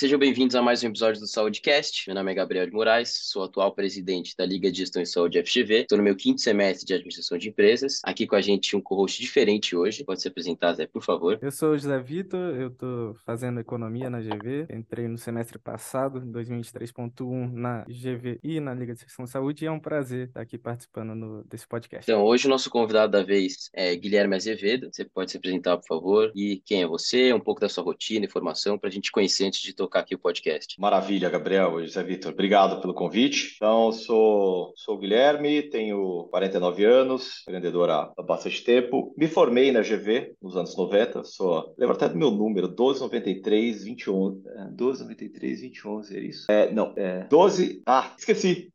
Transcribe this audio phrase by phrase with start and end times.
[0.00, 2.08] Sejam bem-vindos a mais um episódio do SaúdeCast.
[2.08, 5.42] Meu nome é Gabriel de Moraes, sou atual presidente da Liga de Gestão em Saúde
[5.42, 5.82] FGV.
[5.82, 8.00] Estou no meu quinto semestre de Administração de Empresas.
[8.02, 10.02] Aqui com a gente um co-host diferente hoje.
[10.02, 11.38] Pode se apresentar, Zé, por favor.
[11.42, 14.68] Eu sou o José Vitor, eu estou fazendo Economia na GV.
[14.70, 19.66] Entrei no semestre passado, 2023.1, na GV e na Liga de Gestão de Saúde.
[19.66, 22.10] E é um prazer estar aqui participando no, desse podcast.
[22.10, 24.88] Então, hoje o nosso convidado da vez é Guilherme Azevedo.
[24.90, 26.32] Você pode se apresentar, por favor?
[26.34, 29.60] E quem é você, um pouco da sua rotina, informação, para a gente conhecer antes
[29.60, 30.80] de tocar aqui o podcast.
[30.80, 32.32] Maravilha, Gabriel e José Vitor.
[32.32, 33.54] Obrigado pelo convite.
[33.56, 39.14] Então, sou, sou o Guilherme, tenho 49 anos, empreendedor há, há bastante tempo.
[39.16, 44.42] Me formei na GV nos anos 90, sou, lembro até do meu número, 1293 21.
[44.70, 46.46] 1293 21, é isso?
[46.50, 47.82] É, não, é 12.
[47.86, 48.70] Ah, esqueci.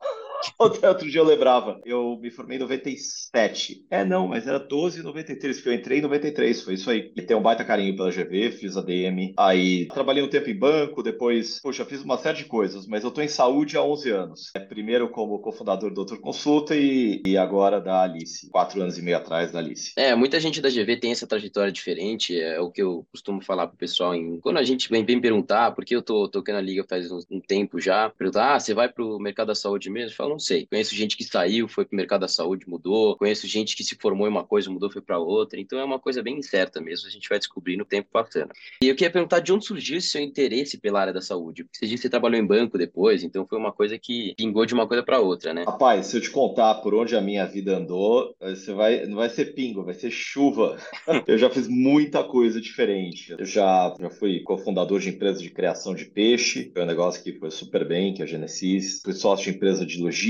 [0.57, 1.81] Outro dia eu lembrava.
[1.85, 3.85] Eu me formei em 97.
[3.89, 7.11] É, não, mas era 12 93, porque eu entrei em 93, foi isso aí.
[7.15, 9.33] E tenho um baita carinho pela GV, fiz a DM.
[9.37, 13.11] Aí trabalhei um tempo em banco, depois, poxa, fiz uma série de coisas, mas eu
[13.11, 14.51] tô em saúde há 11 anos.
[14.55, 19.01] É, primeiro como cofundador do Doutor Consulta e, e agora da Alice, quatro anos e
[19.01, 19.93] meio atrás da Alice.
[19.97, 23.67] É, muita gente da GV tem essa trajetória diferente, é o que eu costumo falar
[23.67, 24.39] pro pessoal em...
[24.39, 27.39] quando a gente vem, vem perguntar, porque eu tô tocando a liga faz um, um
[27.39, 30.11] tempo já, perguntar, ah, você vai pro mercado da saúde mesmo?
[30.11, 30.65] Eu falo, não sei.
[30.65, 33.15] Conheço gente que saiu, foi pro mercado da saúde, mudou.
[33.15, 35.59] Conheço gente que se formou em uma coisa, mudou, foi para outra.
[35.59, 38.51] Então é uma coisa bem incerta mesmo, a gente vai descobrir no tempo passando.
[38.81, 41.63] E eu queria perguntar de onde surgiu esse seu interesse pela área da saúde?
[41.63, 44.65] Porque você disse que você trabalhou em banco depois, então foi uma coisa que pingou
[44.65, 45.63] de uma coisa para outra, né?
[45.65, 49.29] Rapaz, se eu te contar por onde a minha vida andou, você vai, não vai
[49.29, 50.77] ser pingo, vai ser chuva.
[51.27, 53.33] eu já fiz muita coisa diferente.
[53.37, 57.33] Eu já, já fui cofundador de empresa de criação de peixe, foi um negócio que
[57.33, 59.01] foi super bem, que é a Genesis.
[59.01, 60.24] Fui sócio de empresa de logística,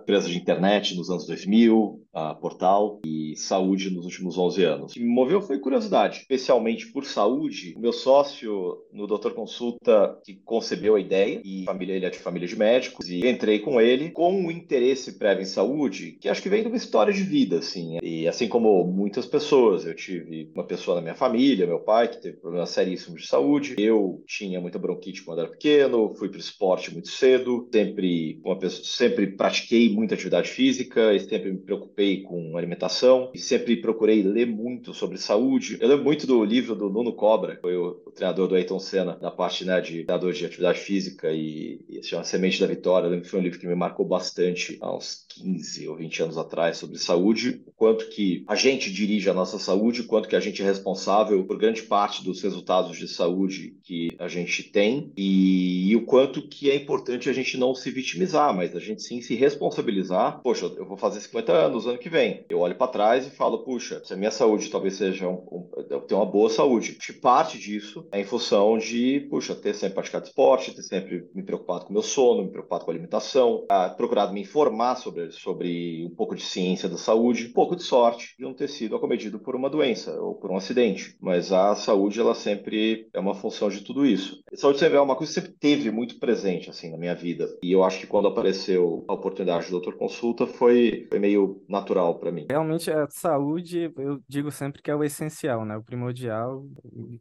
[0.00, 4.92] empresa de internet nos anos 2000, a Portal e saúde nos últimos 11 anos.
[4.92, 7.74] O que me moveu foi curiosidade, especialmente por saúde.
[7.76, 12.18] O meu sócio no Doutor Consulta que concebeu a ideia e família ele é de
[12.18, 16.42] família de médicos e entrei com ele com um interesse prévio em saúde que acho
[16.42, 17.98] que vem de uma história de vida, assim.
[18.02, 22.20] E assim como muitas pessoas, eu tive uma pessoa na minha família, meu pai que
[22.20, 23.76] teve problemas seríssimos de saúde.
[23.78, 28.58] Eu tinha muita bronquite quando era pequeno, fui para o esporte muito cedo, sempre uma
[28.58, 34.22] pessoa, sempre pratiquei muita atividade física e sempre me preocupei com alimentação e sempre procurei
[34.22, 35.78] ler muito sobre saúde.
[35.80, 38.78] Eu lembro muito do livro do Nuno Cobra, que foi o, o treinador do Ayrton
[38.78, 42.66] Senna, na parte né, de treinador de atividade física e, e se chama Semente da
[42.66, 43.06] Vitória.
[43.06, 46.22] Eu lembro que foi um livro que me marcou bastante há uns 15 ou 20
[46.22, 50.28] anos atrás sobre saúde, o quanto que a gente dirige a nossa saúde, o quanto
[50.28, 54.62] que a gente é responsável por grande parte dos resultados de saúde que a gente
[54.62, 58.80] tem e, e o quanto que é importante a gente não se vitimizar, mas a
[58.80, 60.40] gente sim se responsabilizar.
[60.42, 62.44] Poxa, eu vou fazer 50 anos ano que vem.
[62.48, 65.70] Eu olho para trás e falo, puxa, se a minha saúde talvez seja um, um,
[65.90, 66.92] eu tenho uma boa saúde.
[66.94, 71.42] Que parte disso é em função de, puxa, ter sempre praticado esporte, ter sempre me
[71.42, 73.66] preocupado com meu sono, me preocupado com a alimentação,
[73.96, 78.34] procurado me informar sobre, sobre um pouco de ciência da saúde, um pouco de sorte
[78.38, 81.16] de não ter sido acometido por uma doença ou por um acidente.
[81.20, 84.42] Mas a saúde, ela sempre é uma função de tudo isso.
[84.52, 87.48] A saúde sempre é uma coisa que sempre teve muito presente, assim, na minha vida.
[87.62, 92.18] E eu acho que quando apareceu a oportunidade do doutor consulta foi, foi meio natural
[92.18, 92.46] para mim.
[92.48, 95.76] Realmente a saúde, eu digo sempre que é o essencial, né?
[95.76, 96.64] O primordial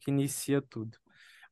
[0.01, 0.97] que inicia tudo.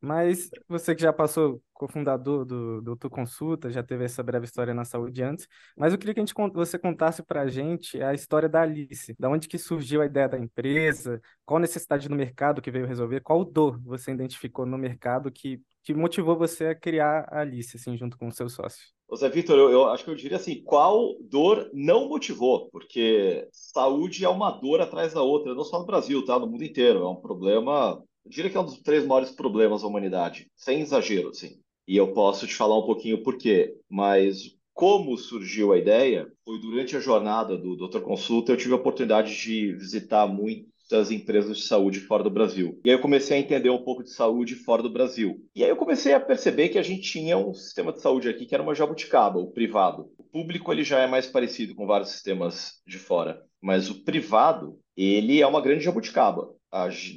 [0.01, 4.85] Mas você que já passou cofundador do Doutor Consulta, já teve essa breve história na
[4.85, 8.47] saúde antes, mas eu queria que a gente, você contasse para a gente a história
[8.47, 12.69] da Alice, da onde que surgiu a ideia da empresa, qual necessidade no mercado que
[12.69, 17.39] veio resolver, qual dor você identificou no mercado que, que motivou você a criar a
[17.39, 18.94] Alice, assim, junto com o seu sócio.
[19.13, 22.69] Zé Vitor, eu, eu, acho que eu diria assim, qual dor não motivou?
[22.71, 26.39] Porque saúde é uma dor atrás da outra, não só no Brasil, tá?
[26.39, 27.03] No mundo inteiro.
[27.03, 30.81] É um problema, eu diria que é um dos três maiores problemas da humanidade, sem
[30.81, 31.59] exagero, assim.
[31.87, 36.59] E eu posso te falar um pouquinho por quê, mas como surgiu a ideia foi
[36.59, 41.57] durante a jornada do Doutor Consulta, eu tive a oportunidade de visitar muito das empresas
[41.57, 42.79] de saúde fora do Brasil.
[42.85, 45.41] E aí eu comecei a entender um pouco de saúde fora do Brasil.
[45.55, 48.45] E aí eu comecei a perceber que a gente tinha um sistema de saúde aqui
[48.45, 50.11] que era uma jabuticaba, o privado.
[50.17, 54.77] O público ele já é mais parecido com vários sistemas de fora, mas o privado,
[54.95, 56.53] ele é uma grande jabuticaba.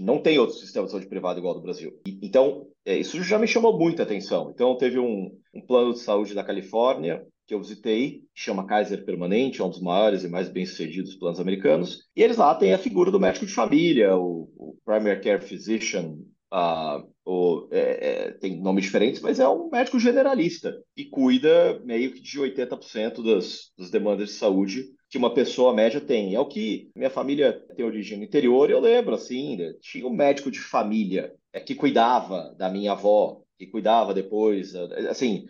[0.00, 1.92] Não tem outro sistema de saúde privado igual ao do Brasil.
[2.22, 4.52] Então, é, isso já me chamou muita atenção.
[4.54, 9.62] Então, teve um, um plano de saúde da Califórnia que eu visitei, chama Kaiser Permanente,
[9.62, 12.06] é um dos maiores e mais bem-sucedidos planos americanos.
[12.14, 16.18] E eles lá têm a figura do médico de família, o, o Primary Care Physician,
[16.52, 22.12] uh, o, é, é, tem nomes diferentes, mas é um médico generalista e cuida meio
[22.12, 26.34] que de 80% das, das demandas de saúde que uma pessoa média tem.
[26.34, 30.50] É o que minha família tem origem no interior, eu lembro, assim, tinha um médico
[30.50, 34.74] de família é, que cuidava da minha avó, que cuidava depois.
[35.08, 35.46] Assim,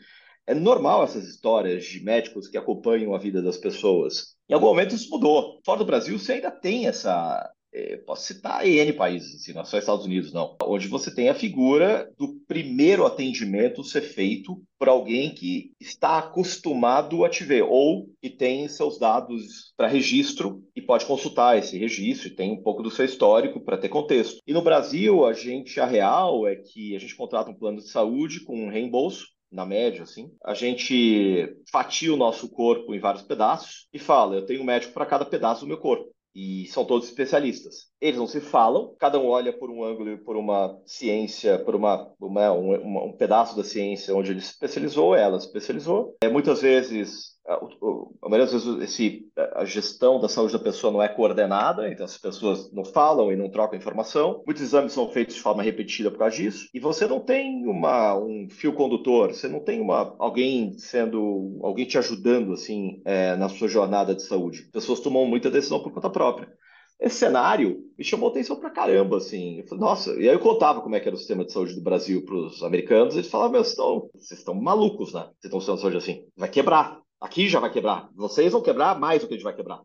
[0.48, 4.34] é normal essas histórias de médicos que acompanham a vida das pessoas.
[4.48, 5.60] Em algum momento isso mudou.
[5.64, 7.52] Fora do Brasil, você ainda tem essa.
[7.70, 10.56] É, posso citar N países, assim, não é só Estados Unidos, não.
[10.64, 17.26] Onde você tem a figura do primeiro atendimento ser feito por alguém que está acostumado
[17.26, 22.28] a te ver, ou que tem seus dados para registro e pode consultar esse registro
[22.28, 24.40] e tem um pouco do seu histórico para ter contexto.
[24.46, 27.90] E no Brasil, a gente, a real é que a gente contrata um plano de
[27.90, 30.30] saúde com um reembolso na média, assim.
[30.44, 34.92] A gente fatia o nosso corpo em vários pedaços e fala: eu tenho um médico
[34.92, 36.12] para cada pedaço do meu corpo.
[36.34, 37.88] E são todos especialistas.
[38.00, 42.12] Eles não se falam, cada um olha por um ângulo, por uma ciência, por uma,
[42.20, 46.16] uma um, um, pedaço da ciência onde ele se especializou, ela se especializou.
[46.22, 51.02] É, muitas vezes a maioria das vezes esse, a gestão da saúde da pessoa não
[51.02, 54.42] é coordenada, então as pessoas não falam e não trocam informação.
[54.44, 56.68] Muitos exames são feitos de forma repetida por causa disso.
[56.74, 61.86] E você não tem uma, um fio condutor, você não tem uma, alguém sendo, alguém
[61.86, 64.64] te ajudando assim é, na sua jornada de saúde.
[64.66, 66.52] As pessoas tomam muita decisão por conta própria.
[67.00, 69.60] Esse cenário me chamou atenção pra caramba, assim.
[69.60, 71.74] Eu falei, nossa, e aí eu contava como é que era o sistema de saúde
[71.74, 75.20] do Brasil para os americanos, eles falavam, meu, vocês estão, vocês estão malucos, né?
[75.20, 78.08] Vocês estão sendo saúde assim, vai quebrar Aqui já vai quebrar.
[78.14, 79.82] Vocês vão quebrar mais do que a gente vai quebrar.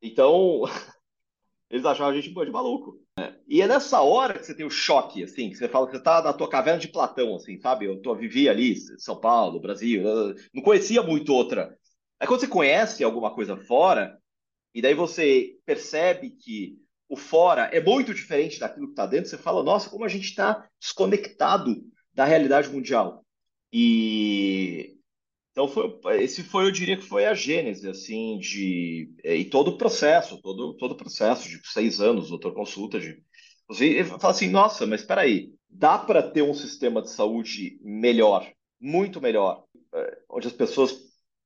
[0.00, 0.62] Então,
[1.70, 3.00] eles achavam a gente de maluco.
[3.18, 3.38] Né?
[3.46, 6.02] E é nessa hora que você tem o choque, assim, que você fala que você
[6.02, 7.86] tá na tua caverna de Platão, assim, sabe?
[7.86, 10.02] Eu tô, vivi ali, São Paulo, Brasil,
[10.52, 11.76] não conhecia muito outra.
[12.20, 14.18] Aí quando você conhece alguma coisa fora,
[14.74, 16.78] e daí você percebe que
[17.08, 20.24] o fora é muito diferente daquilo que está dentro, você fala, nossa, como a gente
[20.24, 23.24] está desconectado da realidade mundial.
[23.70, 24.91] E
[25.52, 29.14] então, foi, esse foi, eu diria que foi a gênese, assim, de...
[29.22, 33.22] É, e todo o processo, todo, todo o processo de seis anos, doutor consulta, de...
[33.68, 38.50] Você fala assim, nossa, mas espera aí, dá para ter um sistema de saúde melhor,
[38.80, 39.64] muito melhor,
[39.94, 40.96] é, onde as pessoas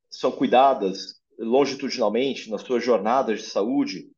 [0.08, 4.08] são cuidadas longitudinalmente nas suas jornadas de saúde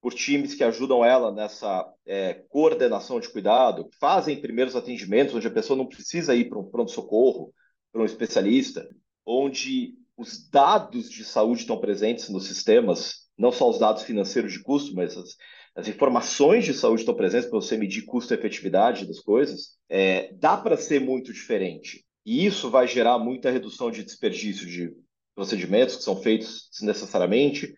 [0.00, 5.52] por times que ajudam ela nessa é, coordenação de cuidado, fazem primeiros atendimentos, onde a
[5.52, 7.52] pessoa não precisa ir para um pronto-socorro,
[7.92, 8.88] para um especialista,
[9.24, 14.62] onde os dados de saúde estão presentes nos sistemas, não só os dados financeiros de
[14.62, 15.36] custo, mas as,
[15.74, 20.76] as informações de saúde estão presentes para você medir custo-efetividade das coisas, é, dá para
[20.76, 22.04] ser muito diferente.
[22.24, 24.92] E isso vai gerar muita redução de desperdício de
[25.34, 27.74] procedimentos que são feitos desnecessariamente,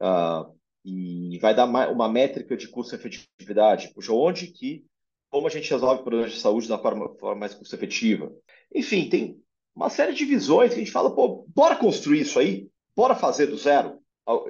[0.00, 0.54] uh,
[0.84, 4.84] e vai dar uma métrica de custo-efetividade, puxa, onde que,
[5.30, 8.30] como a gente resolve problemas de saúde da forma, forma mais custo-efetiva.
[8.74, 9.42] Enfim, tem
[9.74, 13.46] uma série de visões que a gente fala, pô, bora construir isso aí, bora fazer
[13.46, 13.98] do zero.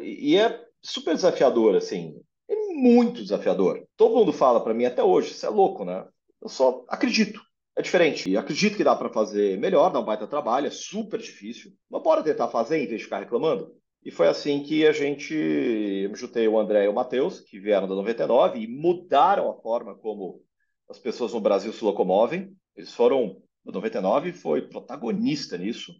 [0.01, 2.15] E é super desafiador, assim,
[2.49, 3.87] é muito desafiador.
[3.97, 6.07] Todo mundo fala para mim até hoje, isso é louco, né?
[6.43, 7.41] Eu só acredito.
[7.77, 8.37] É diferente.
[8.37, 11.73] Acredito que dá para fazer melhor, dá um baita trabalho, é super difícil.
[11.91, 13.75] Mas bora tentar fazer em vez de ficar reclamando?
[14.05, 17.89] E foi assim que a gente, eu juntei o André e o Matheus, que vieram
[17.89, 20.43] da 99 e mudaram a forma como
[20.89, 22.55] as pessoas no Brasil se locomovem.
[22.77, 25.95] Eles foram no 99 foi protagonista nisso.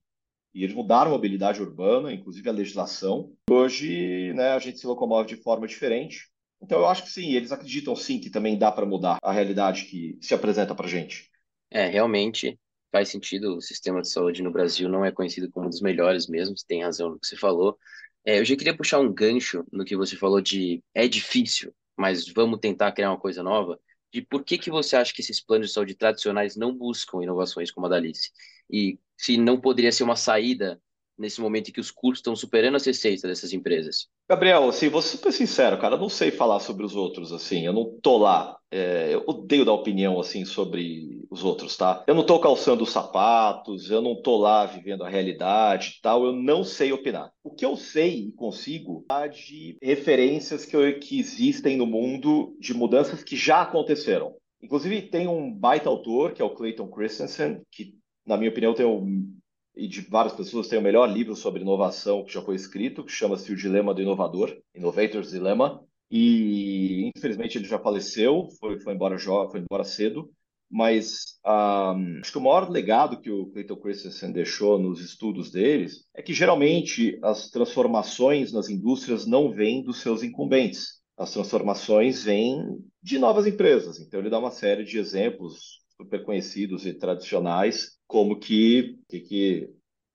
[0.55, 3.33] E eles mudaram a mobilidade urbana, inclusive a legislação.
[3.51, 6.29] Hoje, né, a gente se locomove de forma diferente.
[6.63, 9.87] Então, eu acho que sim, eles acreditam sim que também dá para mudar a realidade
[9.87, 11.31] que se apresenta para gente.
[11.71, 12.59] É, realmente
[12.93, 13.57] faz sentido.
[13.57, 16.85] O sistema de saúde no Brasil não é conhecido como um dos melhores mesmo, tem
[16.85, 17.77] razão no que você falou.
[18.25, 22.29] É, eu já queria puxar um gancho no que você falou de é difícil, mas
[22.29, 23.79] vamos tentar criar uma coisa nova
[24.15, 27.73] de por que, que você acha que esses planos de saúde tradicionais não buscam inovações
[27.73, 28.31] como a da Alice?
[28.71, 30.81] E se não poderia ser uma saída
[31.19, 34.09] nesse momento em que os custos estão superando as receitas dessas empresas?
[34.29, 37.67] Gabriel, assim, vou ser super sincero, cara, eu não sei falar sobre os outros, assim,
[37.67, 42.03] eu não tô lá, é, eu odeio dar opinião, assim, sobre os outros, tá?
[42.07, 46.33] Eu não tô calçando os sapatos, eu não tô lá vivendo a realidade tal, eu
[46.33, 47.31] não sei opinar.
[47.43, 52.57] O que eu sei e consigo é de referências que, eu, que existem no mundo
[52.59, 54.35] de mudanças que já aconteceram.
[54.63, 57.95] Inclusive, tem um baita autor, que é o Clayton Christensen, que,
[58.27, 59.31] na minha opinião, tem um
[59.77, 63.13] e de várias pessoas tem o melhor livro sobre inovação que já foi escrito, que
[63.13, 65.85] chama-se O Dilema do Inovador, Innovator's Dilemma.
[66.11, 70.31] E infelizmente ele já faleceu, foi, foi embora jovem, foi embora cedo.
[70.71, 76.05] Mas um, acho que o maior legado que o Clayton Christensen deixou nos estudos deles
[76.15, 81.01] é que geralmente as transformações nas indústrias não vêm dos seus incumbentes.
[81.17, 82.61] As transformações vêm
[83.03, 84.01] de novas empresas.
[84.01, 89.71] Então ele dá uma série de exemplos super conhecidos e tradicionais como que, que, que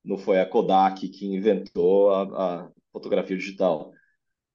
[0.05, 3.91] não foi a Kodak que inventou a, a fotografia digital,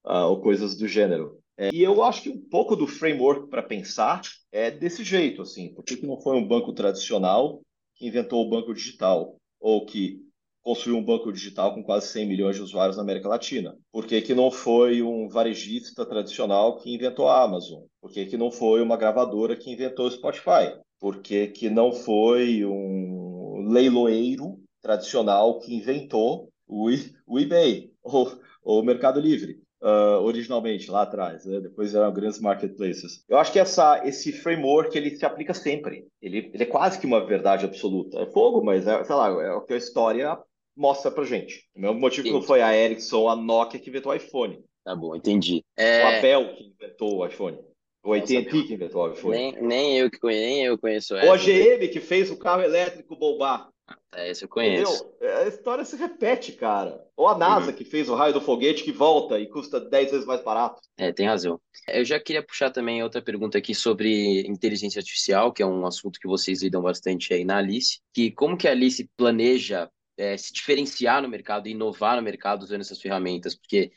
[0.03, 1.39] uh, ou coisas do gênero.
[1.55, 5.75] É, e eu acho que um pouco do framework para pensar é desse jeito, assim.
[5.75, 7.61] Por que, que não foi um banco tradicional
[7.95, 9.37] que inventou o banco digital?
[9.61, 10.23] Ou que
[10.63, 13.77] construiu um banco digital com quase 100 milhões de usuários na América Latina?
[13.93, 17.83] Por que, que não foi um varejista tradicional que inventou a Amazon?
[18.01, 20.81] Por que, que não foi uma gravadora que inventou o Spotify?
[20.99, 23.24] Por que, que não foi um
[23.71, 26.89] leiloeiro tradicional que inventou o,
[27.27, 29.63] o eBay ou, o Mercado Livre?
[29.83, 31.61] Uh, originalmente lá atrás, né?
[31.61, 33.23] depois eram grandes marketplaces.
[33.29, 36.07] Eu acho que essa, esse framework ele se aplica sempre.
[36.23, 38.19] Ele, ele é quase que uma verdade absoluta.
[38.19, 40.39] É fogo, mas é, sei lá, é o que a história
[40.75, 41.67] mostra pra gente.
[41.77, 44.65] O mesmo motivo que não foi a Ericsson, a Nokia que inventou o iPhone.
[44.85, 45.63] Tá bom, entendi.
[45.77, 46.03] É...
[46.03, 47.59] O Abel que inventou o iPhone.
[48.05, 49.35] O AT&T que inventou o iPhone.
[49.35, 51.33] Nem, nem, eu que conheço, nem eu conheço essa.
[51.33, 53.71] O GM que fez o carro elétrico bombar.
[54.15, 55.05] É, esse eu conheço.
[55.17, 55.39] Entendeu?
[55.39, 57.03] A história se repete, cara.
[57.17, 57.77] Ou a NASA uhum.
[57.77, 60.81] que fez o raio do foguete que volta e custa 10 vezes mais barato.
[60.97, 61.61] É, tem razão.
[61.89, 66.21] Eu já queria puxar também outra pergunta aqui sobre inteligência artificial, que é um assunto
[66.21, 68.01] que vocês lidam bastante aí na Alice.
[68.13, 72.83] Que como que a Alice planeja é, se diferenciar no mercado inovar no mercado usando
[72.83, 73.91] essas ferramentas, porque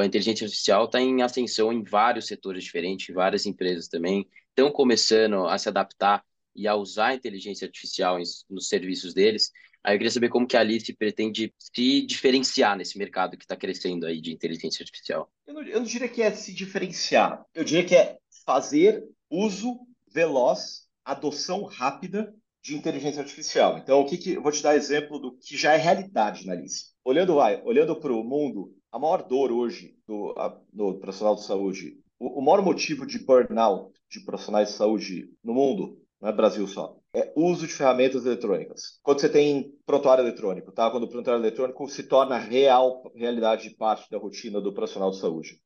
[0.00, 5.46] a inteligência artificial está em ascensão em vários setores diferentes, várias empresas também estão começando
[5.46, 9.50] a se adaptar e a usar a inteligência artificial em, nos serviços deles.
[9.82, 13.56] Aí eu queria saber como que a Alice pretende se diferenciar nesse mercado que está
[13.56, 15.30] crescendo aí de inteligência artificial.
[15.46, 19.80] Eu não, eu não diria que é se diferenciar, eu diria que é fazer uso
[20.12, 22.32] veloz, adoção rápida
[22.62, 23.78] de inteligência artificial.
[23.78, 26.52] Então, o que, que eu vou te dar exemplo do que já é realidade na
[26.52, 26.92] Alice.
[27.04, 31.44] Olhando, vai, olhando para o mundo, a maior dor hoje do, a, do profissional de
[31.44, 36.32] saúde, o, o, maior motivo de burnout de profissionais de saúde no mundo, não é
[36.32, 39.00] Brasil só, é uso de ferramentas eletrônicas.
[39.02, 40.90] Quando você tem prontuário eletrônico, tá?
[40.90, 45.58] Quando o prontuário eletrônico se torna real, realidade parte da rotina do profissional de saúde.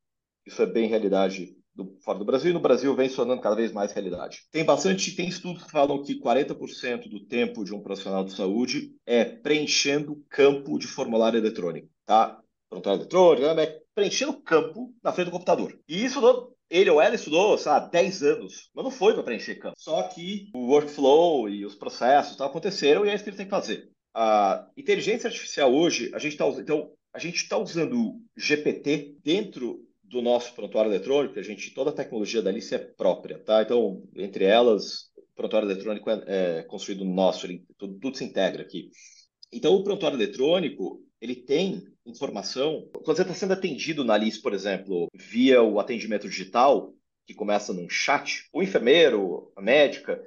[0.47, 3.54] Isso é bem realidade do, fora do Brasil, e no Brasil vem se tornando cada
[3.54, 4.45] vez mais realidade.
[4.50, 8.95] Tem bastante, tem estudos que falam que 40% do tempo de um profissional de saúde
[9.04, 12.40] é preenchendo campo de formulário eletrônico, tá?
[12.68, 13.66] Prontuário eletrônico, né?
[13.94, 15.78] Preenchendo campo na frente do computador.
[15.88, 16.20] E isso
[16.68, 19.76] ele ou ela estudou, sabe, 10 anos, mas não foi para preencher campo.
[19.78, 23.46] Só que o workflow e os processos tá, aconteceram e é isso que ele tem
[23.46, 23.88] que fazer.
[24.14, 30.23] A inteligência artificial hoje, a gente está então, a gente está usando GPT dentro do
[30.23, 33.62] nosso prontuário eletrônico, a gente toda a tecnologia da Alice é própria, tá?
[33.62, 38.25] Então, entre elas, o prontuário eletrônico é, é construído no nosso, ele, tudo, tudo se
[38.25, 38.90] integra aqui.
[39.52, 42.89] Então, o prontuário eletrônico, ele tem informação.
[42.93, 46.93] Quando você está sendo atendido na Alice, por exemplo, via o atendimento digital,
[47.27, 50.23] que começa num chat, o enfermeiro, a médica,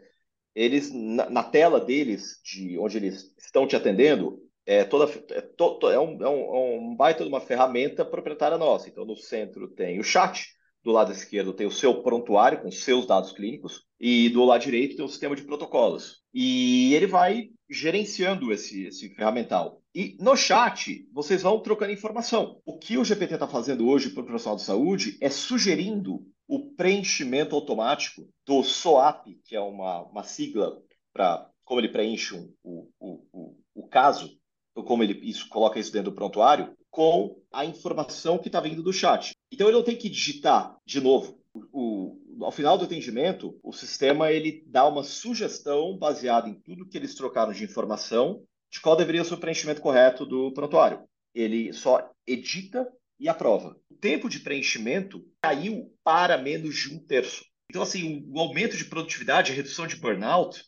[0.54, 5.80] eles, na, na tela deles, de onde eles estão te atendendo, é, toda, é, to,
[5.90, 8.90] é, um, é, um, é um baita de uma ferramenta proprietária nossa.
[8.90, 10.48] Então, no centro tem o chat,
[10.84, 14.96] do lado esquerdo tem o seu prontuário com seus dados clínicos e do lado direito
[14.96, 16.22] tem o sistema de protocolos.
[16.34, 19.82] E ele vai gerenciando esse, esse ferramental.
[20.00, 22.62] E no chat, vocês vão trocando informação.
[22.66, 26.74] O que o GPT está fazendo hoje para o profissional de saúde é sugerindo o
[26.74, 32.90] preenchimento automático do SOAP, que é uma, uma sigla para como ele preenche um, o,
[32.98, 34.40] o, o, caso
[34.86, 38.94] como ele isso, coloca isso dentro do prontuário, com a informação que está vindo do
[38.94, 39.34] chat.
[39.52, 41.38] Então ele não tem que digitar de novo.
[41.74, 46.98] O, ao final do atendimento, o sistema ele dá uma sugestão baseada em tudo que
[46.98, 48.42] eles trocaram de informação
[48.72, 51.04] de qual deveria ser o preenchimento correto do prontuário.
[51.34, 52.88] Ele só edita
[53.20, 53.76] e aprova.
[53.90, 57.44] O tempo de preenchimento caiu para menos de um terço.
[57.70, 60.64] Então, assim, o aumento de produtividade, a redução de burnout,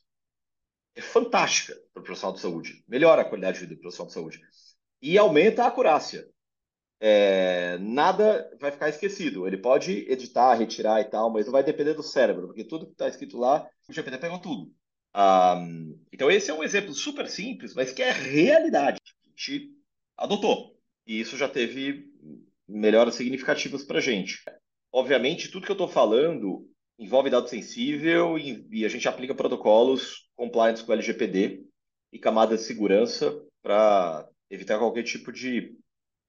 [0.96, 2.84] é fantástica para o profissional de saúde.
[2.88, 4.42] Melhora a qualidade de vida do profissional de saúde.
[5.02, 6.28] E aumenta a acurácia.
[7.00, 9.48] É, nada vai ficar esquecido.
[9.48, 12.92] Ele pode editar, retirar e tal, mas não vai depender do cérebro, porque tudo que
[12.92, 14.72] está escrito lá, o GPT pegou tudo.
[15.16, 19.00] Um, então, esse é um exemplo super simples, mas que é realidade.
[19.26, 19.74] A gente
[20.18, 20.78] adotou.
[21.06, 22.10] E isso já teve
[22.68, 24.42] melhoras significativas para a gente.
[24.92, 30.30] Obviamente, tudo que eu estou falando envolve dado sensível e, e a gente aplica protocolos
[30.36, 31.66] compliance com o LGPD
[32.12, 35.76] e camadas de segurança para evitar qualquer tipo de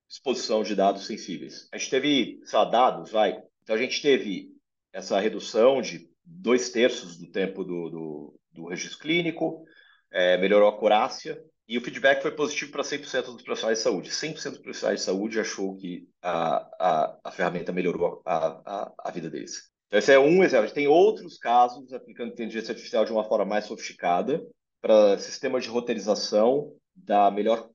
[0.08, 1.68] exposição de dados sensíveis.
[1.72, 3.42] A gente teve, sei lá, dados, vai.
[3.62, 4.54] Então a gente teve
[4.92, 9.64] essa redução de dois terços do tempo do, do, do registro clínico,
[10.10, 14.10] é, melhorou a acurácia e o feedback foi positivo para 100% dos profissionais de saúde.
[14.10, 19.10] 100% dos profissionais de saúde achou que a, a, a ferramenta melhorou a, a, a
[19.10, 19.70] vida deles.
[19.86, 20.68] Então, esse é um exemplo.
[20.68, 24.44] A tem outros casos aplicando inteligência artificial de uma forma mais sofisticada
[24.80, 27.70] para sistemas de roteirização da melhor,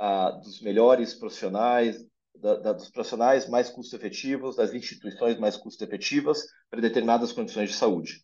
[0.00, 6.80] uh, dos melhores profissionais da, da, dos profissionais mais custo-efetivos, das instituições mais custo-efetivas para
[6.80, 8.22] determinadas condições de saúde.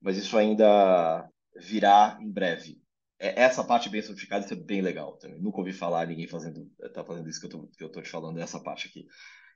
[0.00, 2.80] Mas isso ainda virá em breve.
[3.18, 5.40] É, essa parte bem simplificada isso é bem legal também.
[5.40, 8.88] Nunca ouvi falar ninguém fazendo tá fazendo isso que eu estou te falando essa parte
[8.88, 9.06] aqui,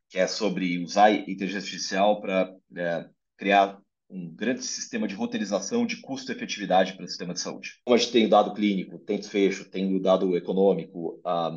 [0.09, 3.79] que é sobre usar inteligência artificial para é, criar
[4.11, 7.81] um grande sistema de roteirização de custo-efetividade para o sistema de saúde.
[7.85, 11.51] Como a gente tem o dado clínico, tem desfecho, tem o dado econômico, um, a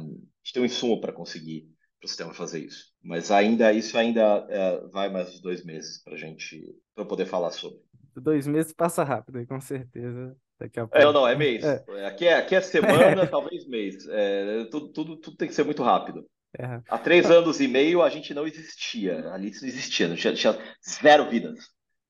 [0.43, 1.67] gente tem um insumo para conseguir
[1.99, 2.93] para o sistema fazer isso.
[3.03, 7.51] Mas ainda isso ainda é, vai mais uns dois meses para gente para poder falar
[7.51, 7.79] sobre.
[8.19, 10.35] Dois meses passa rápido, com certeza.
[10.59, 10.97] Daqui a pouco.
[10.97, 11.63] É, não, é mês.
[11.63, 12.07] É.
[12.07, 14.07] Aqui, é, aqui é semana, talvez mês.
[14.09, 16.25] É, tudo, tudo, tudo tem que ser muito rápido.
[16.57, 16.81] É.
[16.89, 19.31] Há três anos e meio a gente não existia.
[19.31, 20.57] Ali não existia, não tinha, tinha
[21.01, 21.59] zero vidas.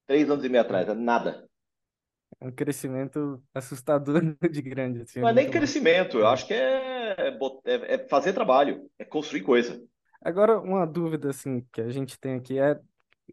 [0.06, 1.46] Três anos e meio atrás, nada.
[2.40, 5.02] É um crescimento assustador de grande.
[5.02, 9.42] Assim, não é nem crescimento, eu acho que é, é, é, fazer trabalho, é construir
[9.42, 9.82] coisa.
[10.22, 12.80] Agora, uma dúvida assim que a gente tem aqui é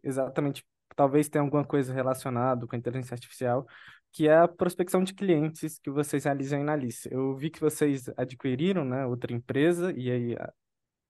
[0.03, 3.67] exatamente, talvez tenha alguma coisa relacionada com a inteligência artificial,
[4.11, 7.07] que é a prospecção de clientes que vocês realizam na Alice.
[7.11, 10.37] Eu vi que vocês adquiriram, né, outra empresa e aí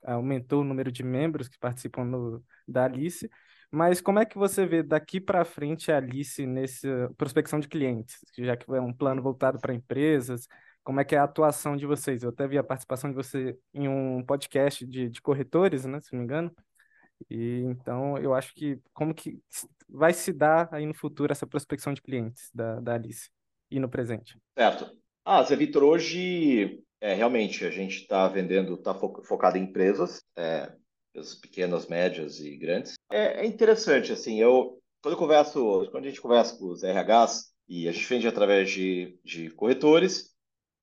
[0.03, 3.29] aumentou o número de membros que participam no, da Alice.
[3.71, 8.17] Mas como é que você vê daqui para frente a Alice nessa prospecção de clientes,
[8.37, 10.47] já que é um plano voltado para empresas?
[10.83, 12.23] Como é que é a atuação de vocês?
[12.23, 16.13] Eu até vi a participação de você em um podcast de, de corretores, né, se
[16.13, 16.55] não me engano.
[17.29, 19.39] E então eu acho que como que
[19.87, 23.29] vai se dar aí no futuro essa prospecção de clientes da, da Alice
[23.71, 24.37] e no presente?
[24.57, 24.95] Certo.
[25.23, 30.71] Ah, Zé Vitor, hoje é, realmente a gente está vendendo, está focado em empresas, é,
[31.41, 32.93] pequenas, médias e grandes.
[33.11, 37.53] É, é, interessante, assim, eu quando eu converso, quando a gente conversa com os RHs,
[37.67, 40.33] e a gente vende através de, de corretores,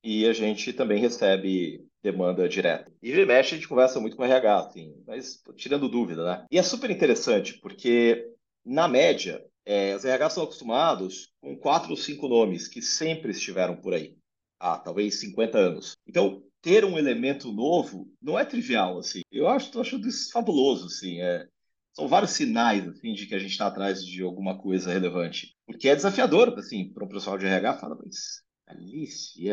[0.05, 2.93] e a gente também recebe demanda direta.
[3.03, 6.47] E de mexe a gente conversa muito com RH, assim, mas tirando dúvida, né?
[6.51, 8.29] E é super interessante, porque,
[8.65, 13.77] na média, é, os RH são acostumados com quatro ou cinco nomes que sempre estiveram
[13.77, 14.17] por aí.
[14.59, 15.97] Há talvez 50 anos.
[16.07, 19.21] Então, ter um elemento novo não é trivial, assim.
[19.31, 21.21] Eu acho, tô achando isso fabuloso, assim.
[21.21, 21.47] É,
[21.93, 25.55] são vários sinais, assim, de que a gente está atrás de alguma coisa relevante.
[25.67, 29.51] Porque é desafiador, assim, para um profissional de RH, fala, mas, Alice,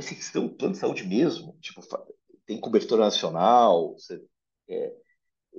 [0.00, 1.56] mas você tem um plano de saúde mesmo?
[1.60, 1.82] Tipo,
[2.46, 3.92] tem cobertura nacional?
[3.94, 4.22] Você,
[4.68, 4.92] é...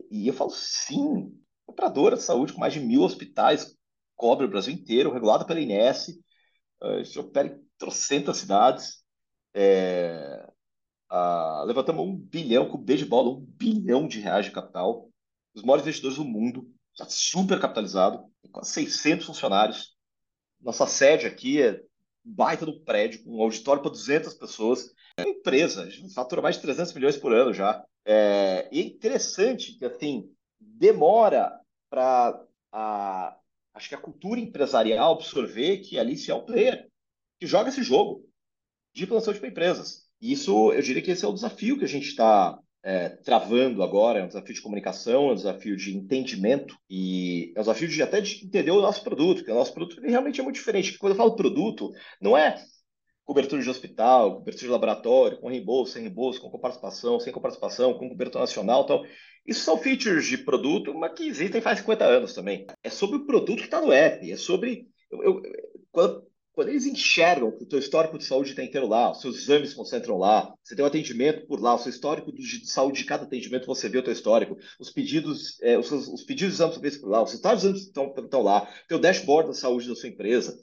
[0.09, 3.77] E eu falo, sim, operadora de saúde com mais de mil hospitais,
[4.15, 6.17] cobre o Brasil inteiro, regulado pela INES,
[6.81, 9.03] a gente opera em trocentas cidades,
[9.53, 10.47] é,
[11.09, 15.09] a, levantamos um bilhão, com B de bola, um bilhão de reais de capital.
[15.53, 19.95] Os maiores investidores do mundo, já super capitalizado, com 600 funcionários.
[20.59, 21.81] Nossa sede aqui é
[22.23, 24.93] baita do prédio, um auditório para 200 pessoas.
[25.17, 27.83] É uma empresa, fatura mais de 300 milhões por ano já.
[28.05, 30.29] É, e é interessante que, assim,
[30.59, 33.37] demora para a,
[33.73, 36.87] acho que a cultura empresarial absorver que ali se é o player,
[37.39, 38.27] que joga esse jogo
[38.93, 40.07] de plano de empresas.
[40.19, 43.83] E isso, eu diria que esse é o desafio que a gente está é, travando
[43.83, 47.87] agora, é um desafio de comunicação, é um desafio de entendimento e é um desafio
[47.87, 50.97] de até de entender o nosso produto, porque o nosso produto realmente é muito diferente.
[50.97, 52.55] Quando eu falo produto, não é
[53.23, 58.09] cobertura de hospital, cobertura de laboratório, com reembolso, sem reembolso, com participação, sem participação, com
[58.09, 59.03] cobertura nacional, então
[59.45, 62.65] isso são features de produto, mas que existem faz 50 anos também.
[62.83, 65.41] É sobre o produto que está no app, é sobre eu, eu,
[65.91, 69.37] quando, quando eles enxergam que o teu histórico de saúde está inteiro lá, os seus
[69.37, 72.99] exames se concentram lá, você tem um atendimento por lá, o seu histórico de saúde
[72.99, 76.55] de cada atendimento, você vê o teu histórico, os pedidos, é, os, os, pedidos de
[76.55, 79.87] exames você vê por lá, os resultados exames estão, estão lá, teu dashboard da saúde
[79.87, 80.57] da sua empresa,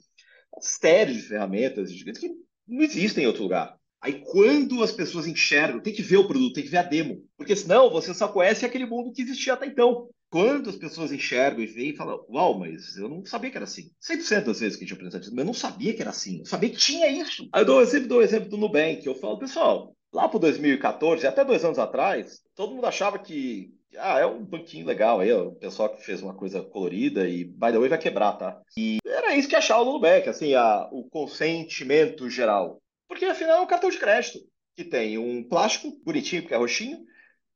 [0.53, 2.29] uma série de ferramentas que
[2.67, 3.75] não existem em outro lugar.
[4.01, 7.23] Aí quando as pessoas enxergam, tem que ver o produto, tem que ver a demo,
[7.35, 10.07] porque senão você só conhece aquele mundo que existia até então.
[10.29, 13.63] Quando as pessoas enxergam e veem e falam, uau, mas eu não sabia que era
[13.63, 13.89] assim.
[13.99, 16.39] 100% das vezes que a gente apresenta isso, mas eu não sabia que era assim.
[16.39, 17.49] Eu sabia que tinha isso.
[17.51, 19.05] Aí eu dou, eu dou o exemplo do Nubank.
[19.05, 24.19] Eu falo, pessoal, lá para 2014, até dois anos atrás, todo mundo achava que ah,
[24.19, 27.79] é um banquinho legal aí, o pessoal que fez uma coisa colorida e, by the
[27.79, 28.61] way, vai quebrar, tá?
[28.77, 32.79] E era isso que achava do Nubank, assim, a, o consentimento geral.
[33.07, 34.39] Porque, afinal, é um cartão de crédito
[34.75, 36.99] que tem um plástico bonitinho, porque é roxinho,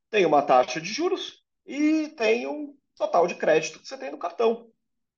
[0.10, 4.18] tem uma taxa de juros, e tem um total de crédito que você tem no
[4.18, 4.68] cartão.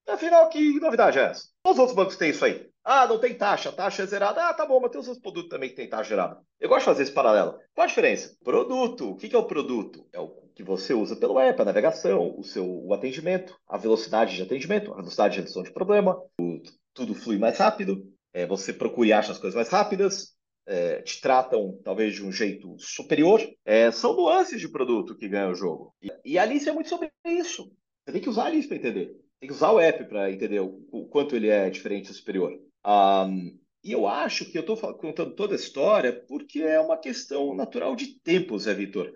[0.08, 1.48] Afinal, que novidade é essa?
[1.66, 2.70] Os outros bancos têm isso aí.
[2.84, 4.48] Ah, não tem taxa, taxa é zerada.
[4.48, 6.40] Ah, tá bom, mas tem os outros produtos também que tem taxa gerada.
[6.60, 7.58] Eu gosto de fazer esse paralelo.
[7.74, 8.38] Qual a diferença?
[8.44, 9.10] Produto.
[9.10, 10.08] O que é o produto?
[10.14, 14.36] É o que você usa pelo app, a navegação, o seu o atendimento, a velocidade
[14.36, 16.62] de atendimento, a velocidade de redução de problema, o,
[16.94, 18.02] tudo flui mais rápido,
[18.34, 20.35] é, você procura e acha as coisas mais rápidas.
[20.66, 25.52] É, te tratam talvez de um jeito superior, é, são nuances de produto que ganham
[25.52, 25.94] o jogo.
[26.02, 27.72] E, e a Alice é muito sobre isso.
[28.04, 29.16] Você tem que usar a Alice para entender.
[29.40, 32.52] Tem que usar o app para entender o, o, quanto ele é diferente e superior.
[32.86, 37.54] Um, e eu acho que eu estou contando toda a história porque é uma questão
[37.56, 39.14] natural de tempo, Zé Vitor.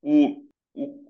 [0.00, 1.08] O, o,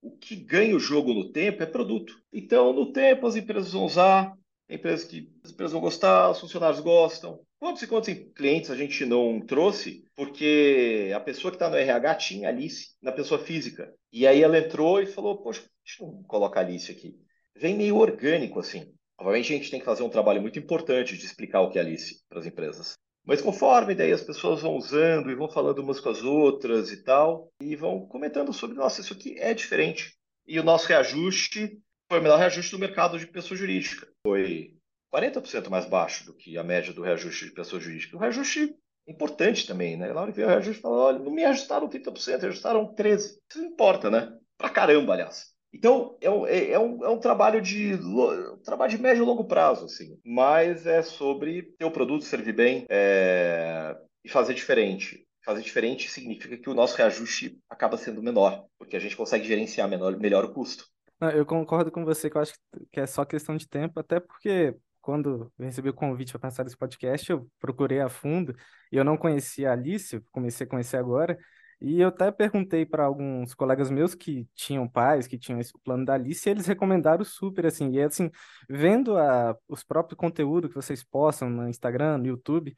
[0.00, 2.20] o que ganha o jogo no tempo é produto.
[2.32, 4.32] Então, no tempo, as empresas vão usar,
[4.68, 7.40] empresas que as empresas vão gostar, os funcionários gostam.
[7.60, 12.14] Quantos e quantos clientes a gente não trouxe porque a pessoa que está no RH
[12.16, 13.92] tinha Alice na pessoa física.
[14.12, 17.16] E aí ela entrou e falou: Poxa, deixa eu colocar Alice aqui.
[17.56, 18.92] Vem meio orgânico assim.
[19.18, 21.82] Obviamente a gente tem que fazer um trabalho muito importante de explicar o que é
[21.82, 22.94] Alice para as empresas.
[23.24, 27.02] Mas conforme daí as pessoas vão usando e vão falando umas com as outras e
[27.02, 30.14] tal, e vão comentando sobre, nossa, isso aqui é diferente.
[30.46, 34.08] E o nosso reajuste foi o melhor reajuste do mercado de pessoa jurídica.
[34.26, 34.77] Foi
[35.14, 38.16] 40% mais baixo do que a média do reajuste de pessoa jurídica.
[38.16, 38.74] O reajuste
[39.06, 40.12] importante também, né?
[40.12, 43.18] Na hora que veio o reajuste, falou, olha, não me ajustaram 30%, ajustaram 13%.
[43.18, 44.36] Isso não importa, né?
[44.56, 45.46] Pra caramba, aliás.
[45.72, 49.26] Então, é um, é, é, um, é um trabalho de um trabalho de médio e
[49.26, 50.18] longo prazo, assim.
[50.24, 55.26] Mas é sobre ter o produto servir bem é, e fazer diferente.
[55.44, 59.88] Fazer diferente significa que o nosso reajuste acaba sendo menor, porque a gente consegue gerenciar
[59.88, 60.86] menor, melhor o custo.
[61.20, 62.54] Não, eu concordo com você que eu acho
[62.92, 64.74] que é só questão de tempo, até porque
[65.08, 68.54] quando recebi o convite para passar esse podcast, eu procurei a fundo
[68.92, 71.38] e eu não conhecia a Alice, comecei a conhecer agora.
[71.80, 76.04] E eu até perguntei para alguns colegas meus que tinham pais, que tinham esse plano
[76.04, 77.90] da Alice, e eles recomendaram super, assim.
[77.92, 78.30] E assim,
[78.68, 82.76] vendo a, os próprios conteúdos que vocês postam no Instagram, no YouTube,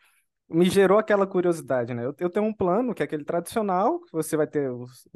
[0.49, 2.05] me gerou aquela curiosidade, né?
[2.05, 5.09] Eu, eu, tenho um plano que é aquele tradicional, que você vai ter os,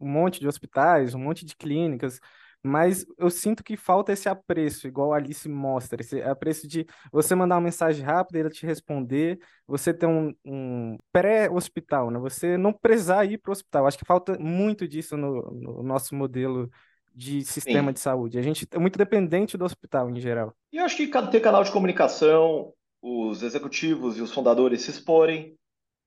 [0.00, 2.20] um monte de hospitais, um monte de clínicas,
[2.62, 7.34] mas eu sinto que falta esse apreço, igual a Alice mostra, esse apreço de você
[7.34, 12.18] mandar uma mensagem rápida, ele te responder, você ter um, um pré-hospital, né?
[12.20, 13.86] Você não precisar ir para o hospital.
[13.86, 16.70] Acho que falta muito disso no, no nosso modelo
[17.14, 17.94] de sistema Sim.
[17.94, 18.38] de saúde.
[18.38, 20.54] A gente é muito dependente do hospital em geral.
[20.72, 22.72] E eu acho que ter canal de comunicação,
[23.02, 25.56] os executivos e os fundadores se exporem,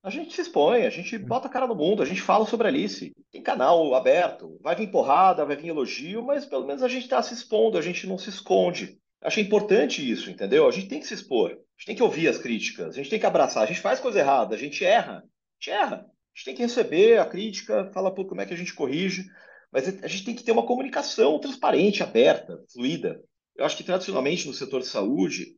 [0.06, 2.68] a gente se expõe, a gente bota a cara no mundo, a gente fala sobre
[2.68, 3.12] a Alice.
[3.32, 7.24] Tem canal aberto, vai vir porrada, vai vir elogio, mas pelo menos a gente está
[7.24, 9.00] se expondo, a gente não se esconde.
[9.20, 10.68] Achei importante isso, entendeu?
[10.68, 13.10] A gente tem que se expor, a gente tem que ouvir as críticas, a gente
[13.10, 13.64] tem que abraçar.
[13.64, 15.96] A gente faz coisa errada, a gente erra, a gente erra.
[15.96, 19.26] A gente tem que receber a crítica, falar por como é que a gente corrige,
[19.72, 23.20] mas a gente tem que ter uma comunicação transparente, aberta, fluida.
[23.56, 25.58] Eu acho que tradicionalmente no setor de saúde,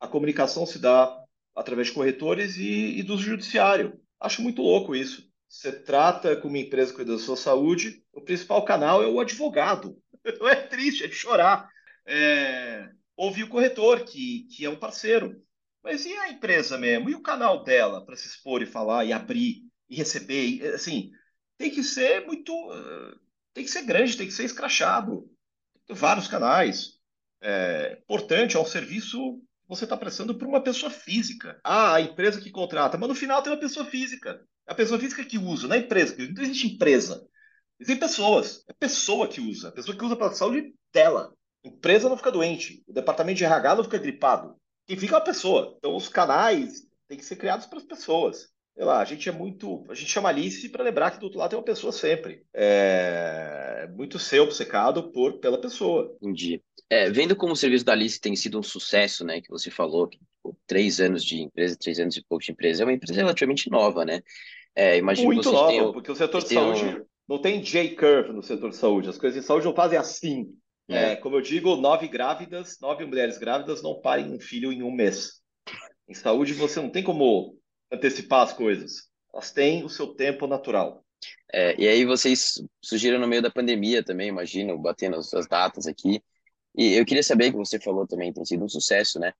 [0.00, 1.24] a comunicação se dá
[1.56, 3.98] através de corretores e, e do judiciário.
[4.20, 5.26] Acho muito louco isso.
[5.48, 9.98] Você trata com uma empresa que da sua saúde, o principal canal é o advogado.
[10.26, 11.70] É triste, é de chorar.
[12.04, 12.90] É...
[13.16, 15.40] Ouvir o corretor, que, que é um parceiro.
[15.84, 17.08] Mas e a empresa mesmo?
[17.08, 20.48] E o canal dela para se expor e falar e abrir e receber?
[20.48, 21.12] E, assim,
[21.56, 22.52] tem que ser muito.
[23.54, 25.30] Tem que ser grande, tem que ser escrachado.
[25.88, 26.98] Vários canais.
[27.40, 31.60] É importante, é um serviço você está prestando para uma pessoa física.
[31.64, 34.40] Ah, a empresa que contrata, mas no final tem uma pessoa física.
[34.66, 36.16] A pessoa física que usa, não é empresa.
[36.18, 37.26] Não existe empresa.
[37.78, 38.64] Existem pessoas.
[38.68, 39.68] É pessoa que usa.
[39.68, 41.32] A pessoa que usa para a saúde dela.
[41.64, 42.82] A empresa não fica doente.
[42.86, 44.56] O departamento de RH não fica gripado.
[44.86, 45.74] Quem fica é a pessoa.
[45.78, 48.48] Então os canais têm que ser criados para as pessoas.
[48.76, 49.86] Sei lá, a gente é muito.
[49.88, 52.42] A gente chama Alice para lembrar que do outro lado tem uma pessoa sempre.
[52.52, 56.14] É muito ser obcecado por, pela pessoa.
[56.20, 56.62] Entendi.
[56.90, 60.06] É, vendo como o serviço da Alice tem sido um sucesso, né, que você falou,
[60.06, 63.18] que, pô, três anos de empresa, três anos e pouco de empresa, é uma empresa
[63.18, 64.20] relativamente nova, né?
[64.74, 67.04] É, imagino Muito nova, tenham, porque o setor de saúde um...
[67.26, 70.54] não tem J-curve no setor de saúde, as coisas em saúde não fazem assim.
[70.88, 71.12] É.
[71.12, 74.92] É, como eu digo, nove grávidas, nove mulheres grávidas não parem um filho em um
[74.92, 75.40] mês.
[76.08, 77.56] Em saúde você não tem como
[77.92, 79.08] antecipar as coisas.
[79.32, 81.04] Elas têm o seu tempo natural.
[81.52, 85.86] É, e aí vocês surgiram no meio da pandemia também, imagino, batendo as suas datas
[85.86, 86.22] aqui.
[86.76, 89.32] E eu queria saber que você falou também, tem sido um sucesso, né?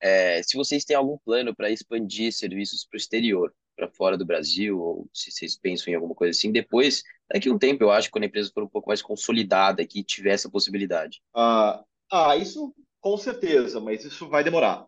[0.00, 4.26] É, se vocês têm algum plano para expandir serviços para o exterior, para fora do
[4.26, 7.90] Brasil, ou se vocês pensam em alguma coisa assim, depois, daqui a um tempo, eu
[7.90, 11.22] acho, quando a empresa for um pouco mais consolidada, que tiver essa possibilidade.
[11.34, 14.86] Ah, ah isso com certeza, mas isso vai demorar.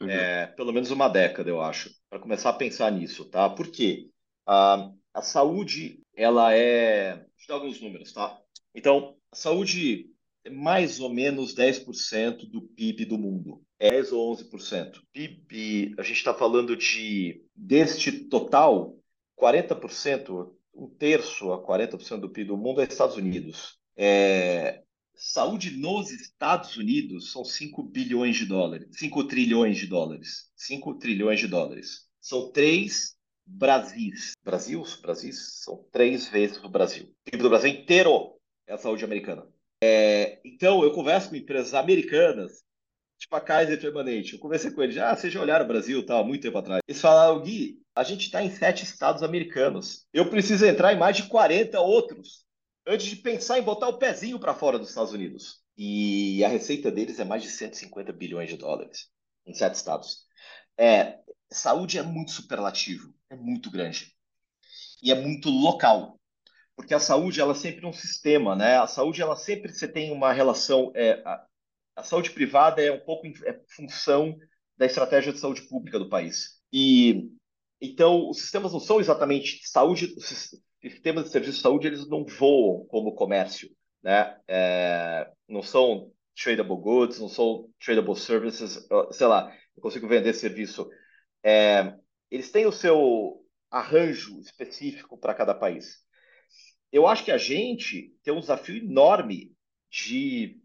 [0.00, 0.10] Uhum.
[0.10, 3.50] É, pelo menos uma década, eu acho, para começar a pensar nisso, tá?
[3.50, 4.08] Por quê?
[4.46, 7.16] Ah, a saúde, ela é...
[7.16, 8.38] Deixa eu dar alguns números, tá?
[8.74, 10.10] Então, a saúde
[10.50, 13.62] mais ou menos 10% do PIB do mundo.
[13.80, 15.00] 10 ou 11%.
[15.12, 18.96] PIB, a gente está falando de, deste total,
[19.38, 23.78] 40%, um terço a 40% do PIB do mundo é Estados Unidos.
[23.96, 24.82] É,
[25.18, 30.50] saúde nos Estados Unidos são 5 bilhões de dólares, 5 trilhões de dólares.
[30.56, 32.06] 5 trilhões de dólares.
[32.20, 33.18] são três
[33.50, 34.32] Brasis.
[34.44, 34.96] Brasis?
[34.96, 37.04] Brasis são três vezes o Brasil.
[37.04, 38.34] O PIB do Brasil inteiro
[38.66, 39.46] é a saúde americana.
[39.82, 42.62] É, então, eu converso com empresas americanas,
[43.18, 44.34] tipo a Kaiser Permanente.
[44.34, 46.82] Eu conversei com eles, ah, vocês já olharam o Brasil, tal, muito tempo atrás.
[46.86, 50.06] Eles falaram, Gui, a gente está em sete estados americanos.
[50.12, 52.44] Eu preciso entrar em mais de 40 outros
[52.88, 55.62] antes de pensar em botar o pezinho para fora dos Estados Unidos.
[55.76, 59.10] E a receita deles é mais de 150 bilhões de dólares
[59.46, 60.26] em sete estados.
[60.76, 61.18] É,
[61.52, 64.16] saúde é muito superlativo, é muito grande.
[65.02, 66.18] E é muito local.
[66.74, 68.78] Porque a saúde, ela é sempre um sistema, né?
[68.78, 70.90] A saúde, ela sempre você tem uma relação.
[70.94, 71.46] É, a,
[71.96, 74.36] a saúde privada é um pouco é função
[74.76, 76.60] da estratégia de saúde pública do país.
[76.72, 77.30] E
[77.80, 80.14] então os sistemas não são exatamente saúde,
[80.80, 83.70] sistemas de serviço de saúde eles não voam como comércio,
[84.02, 84.38] né?
[84.46, 90.88] É, não são tradable goods, não são tradable services, sei lá, eu consigo vender serviço
[91.42, 91.94] é,
[92.30, 95.98] eles têm o seu arranjo específico para cada país.
[96.90, 99.52] Eu acho que a gente tem um desafio enorme
[99.90, 100.60] de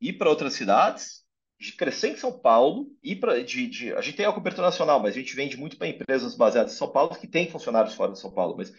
[0.00, 1.24] ir para outras cidades,
[1.58, 5.00] de crescer em São Paulo, ir para de, de, a gente tem a cobertura nacional,
[5.00, 8.12] mas a gente vende muito para empresas baseadas em São Paulo que têm funcionários fora
[8.12, 8.70] de São Paulo, mas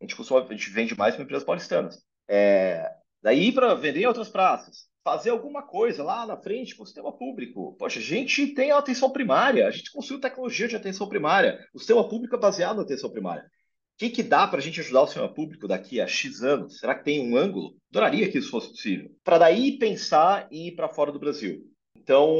[0.00, 2.02] a gente, costuma, a gente vende mais para empresas paulistanas.
[2.28, 2.90] É,
[3.22, 7.12] daí para vender em outras praças fazer alguma coisa lá na frente com o sistema
[7.12, 7.76] público.
[7.78, 11.78] Poxa, a gente tem a atenção primária, a gente construiu tecnologia de atenção primária, o
[11.78, 13.44] sistema público é baseado na atenção primária.
[13.44, 16.78] O que, que dá para a gente ajudar o sistema público daqui a X anos?
[16.78, 17.76] Será que tem um ângulo?
[17.90, 19.10] Adoraria que isso fosse possível.
[19.22, 21.62] Para daí pensar em ir para fora do Brasil.
[21.96, 22.34] Então,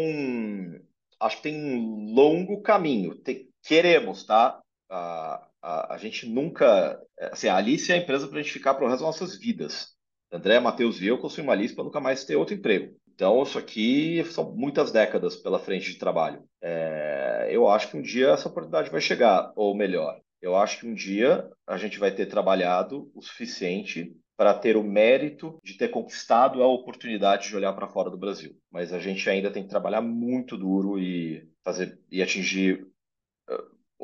[1.21, 3.17] acho que tem um longo caminho.
[3.62, 4.61] Queremos, tá?
[4.90, 7.00] A, a, a, gente nunca.
[7.33, 9.38] Assim, a Alice é a empresa para a gente ficar para o resto das nossas
[9.38, 9.94] vidas.
[10.31, 12.94] André, Matheus e eu construímos uma lista para nunca mais ter outro emprego.
[13.14, 16.44] Então, isso aqui são muitas décadas pela frente de trabalho.
[16.62, 20.87] É, eu acho que um dia essa oportunidade vai chegar, ou melhor, eu acho que
[20.87, 25.88] um dia a gente vai ter trabalhado o suficiente para ter o mérito de ter
[25.88, 28.57] conquistado a oportunidade de olhar para fora do Brasil.
[28.70, 32.85] Mas a gente ainda tem que trabalhar muito duro e fazer e atingir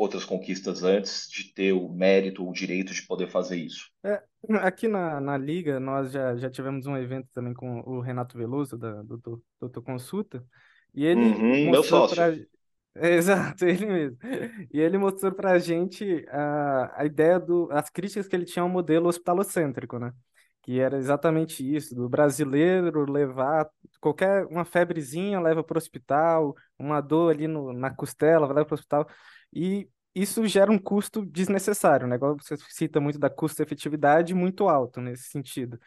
[0.01, 3.91] outras conquistas antes de ter o mérito, o direito de poder fazer isso.
[4.03, 4.23] É,
[4.63, 8.79] aqui na, na Liga, nós já, já tivemos um evento também com o Renato Veloso,
[8.79, 10.43] da Doutor, Doutor Consulta,
[10.95, 12.17] e ele uhum, meu sócio.
[12.17, 12.35] Pra...
[12.97, 14.19] Exato, ele mesmo.
[14.73, 18.63] E ele mostrou para a gente a, a ideia do, as críticas que ele tinha
[18.63, 20.13] ao modelo hospitalocêntrico, né?
[20.62, 23.68] Que era exatamente isso, do brasileiro levar
[23.99, 28.75] qualquer uma febrezinha leva para o hospital, uma dor ali no, na costela leva para
[28.75, 29.09] o hospital.
[29.53, 32.16] E isso gera um custo desnecessário, né?
[32.16, 35.79] Igual você cita muito da custo-efetividade muito alto nesse sentido.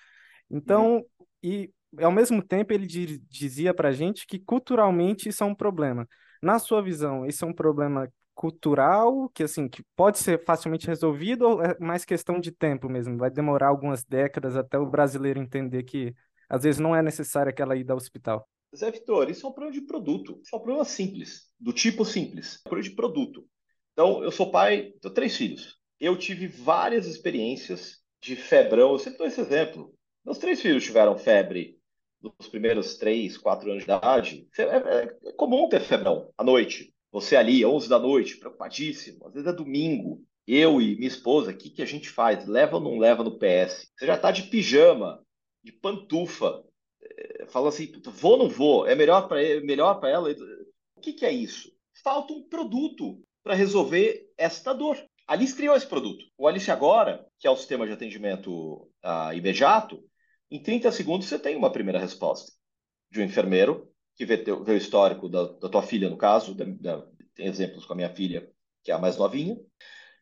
[0.50, 1.06] Então, uhum.
[1.42, 6.08] e ao mesmo tempo ele dizia para a gente que culturalmente isso é um problema.
[6.42, 11.48] Na sua visão, isso é um problema cultural que assim que pode ser facilmente resolvido
[11.48, 13.18] ou é mais questão de tempo mesmo?
[13.18, 16.14] Vai demorar algumas décadas até o brasileiro entender que
[16.50, 18.48] às vezes não é necessário aquela ida ao hospital.
[18.76, 20.40] Zé Vitor, isso é um problema de produto.
[20.44, 22.56] Isso é um problema simples, do tipo simples.
[22.56, 23.46] É um problema de produto.
[23.94, 25.78] Então, eu sou pai, tenho três filhos.
[26.00, 28.92] Eu tive várias experiências de febrão.
[28.92, 29.94] Eu sempre dou esse exemplo.
[30.26, 31.78] Meus três filhos tiveram febre
[32.22, 34.48] nos primeiros três, quatro anos de idade.
[34.58, 36.93] É, é, é comum ter febrão à noite.
[37.14, 39.28] Você ali, 11 da noite, preocupadíssimo.
[39.28, 40.26] Às vezes é domingo.
[40.48, 42.48] Eu e minha esposa, o que, que a gente faz?
[42.48, 43.88] Leva ou não leva no PS?
[43.96, 45.24] Você já está de pijama,
[45.64, 46.64] de pantufa.
[47.02, 48.88] É, fala assim, vou ou não vou?
[48.88, 50.32] É melhor para melhor ela?
[50.96, 51.72] O que, que é isso?
[52.04, 54.98] Falta um produto para resolver esta dor.
[55.28, 56.26] A Alice criou esse produto.
[56.36, 60.04] O Alice Agora, que é o sistema de atendimento uh, imediato,
[60.50, 62.52] em 30 segundos você tem uma primeira resposta
[63.12, 66.54] de um enfermeiro que vê, teu, vê o histórico da, da, tua filha, no caso,
[66.54, 68.50] da, da, tem exemplos com a minha filha,
[68.84, 69.58] que é a mais novinha,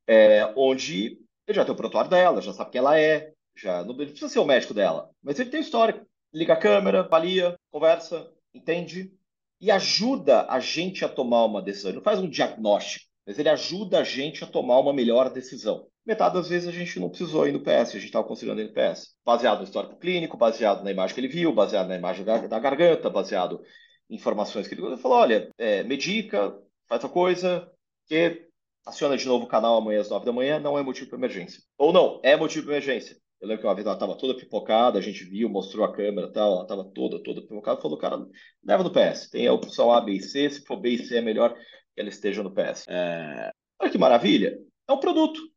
[0.08, 3.96] é, onde ele já tem o prontuário dela, já sabe quem ela é, já não
[3.96, 6.06] precisa ser o médico dela, mas ele tem o histórico.
[6.34, 9.14] Liga a câmera, avalia, conversa, entende
[9.60, 11.90] e ajuda a gente a tomar uma decisão.
[11.90, 15.88] Ele não faz um diagnóstico mas ele ajuda a gente a tomar uma melhor decisão.
[16.06, 18.74] Metade das vezes a gente não precisou ir no PS, a gente estava considerando no
[18.74, 19.16] PS.
[19.24, 23.10] Baseado no histórico clínico, baseado na imagem que ele viu, baseado na imagem da, garganta,
[23.10, 23.62] baseado
[24.10, 26.58] em informações que ele, ele falou: olha, é, medica,
[26.90, 27.72] faz a coisa,
[28.08, 28.48] que
[28.86, 31.62] aciona de novo o canal amanhã às nove da manhã, não é motivo para emergência.
[31.78, 33.16] Ou não, é motivo para emergência.
[33.40, 36.28] Eu lembro que uma vez ela estava toda pipocada, a gente viu, mostrou a câmera
[36.28, 38.24] e tal, ela estava toda, toda pipocada, falou, cara,
[38.64, 39.30] leva no PS.
[39.30, 42.02] Tem a opção A, B e C, se for B e C é melhor, que
[42.02, 42.88] ela esteja no PS.
[42.88, 43.52] É...
[43.80, 44.60] Olha que maravilha!
[44.88, 45.51] É um produto.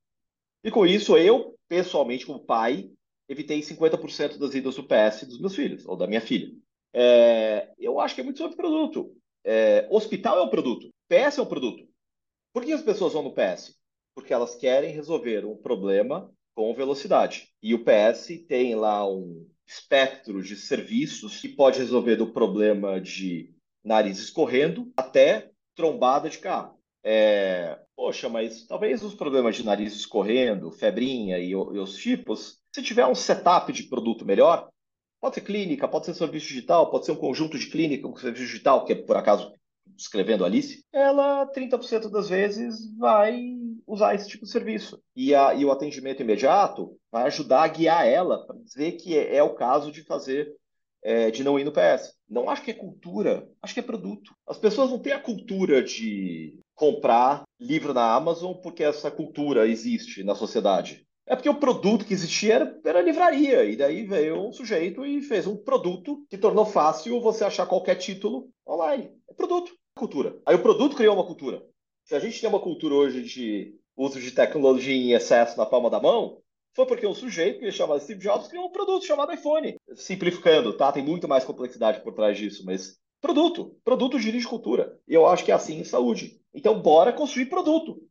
[0.64, 2.90] E com isso, eu, pessoalmente, como pai,
[3.28, 6.50] evitei 50% das idas do PS dos meus filhos, ou da minha filha.
[6.92, 7.70] É...
[7.78, 9.14] Eu acho que é muito sobre produto.
[9.44, 9.86] É...
[9.90, 10.88] Hospital é um produto.
[11.06, 11.86] PS é um produto.
[12.52, 13.76] Por que as pessoas vão no PS?
[14.14, 17.48] Porque elas querem resolver um problema com velocidade.
[17.62, 23.52] E o PS tem lá um espectro de serviços que pode resolver do problema de
[23.82, 26.78] nariz escorrendo até trombada de carro.
[27.04, 32.82] É, poxa, mas talvez os problemas de nariz escorrendo, febrinha e, e os tipos, se
[32.82, 34.70] tiver um setup de produto melhor,
[35.20, 38.46] pode ser clínica, pode ser serviço digital, pode ser um conjunto de clínica com serviço
[38.46, 39.52] digital, que é por acaso
[39.96, 43.54] escrevendo Alice, ela 30% das vezes vai
[43.86, 45.00] usar esse tipo de serviço.
[45.14, 49.36] E, a, e o atendimento imediato vai ajudar a guiar ela para dizer que é,
[49.36, 50.52] é, o caso de fazer,
[51.02, 52.14] é, de não ir no PS.
[52.28, 54.34] Não acho que é cultura, acho que é produto.
[54.46, 60.22] As pessoas não têm a cultura de comprar livro na Amazon porque essa cultura existe
[60.22, 61.06] na sociedade.
[61.26, 65.22] É porque o produto que existia era, era livraria, e daí veio um sujeito e
[65.22, 69.10] fez um produto que tornou fácil você achar qualquer título online.
[69.28, 70.38] É produto, cultura.
[70.44, 71.62] Aí o produto criou uma cultura.
[72.04, 75.88] Se a gente tem uma cultura hoje de uso de tecnologia em excesso na palma
[75.88, 76.42] da mão,
[76.74, 79.76] foi porque um sujeito que chamado Steve Jobs criou um produto chamado iPhone.
[79.94, 80.92] Simplificando, tá?
[80.92, 83.74] Tem muito mais complexidade por trás disso, mas produto.
[83.82, 84.98] Produto dirige cultura.
[85.08, 86.38] E eu acho que é assim em saúde.
[86.52, 88.02] Então, bora construir produto.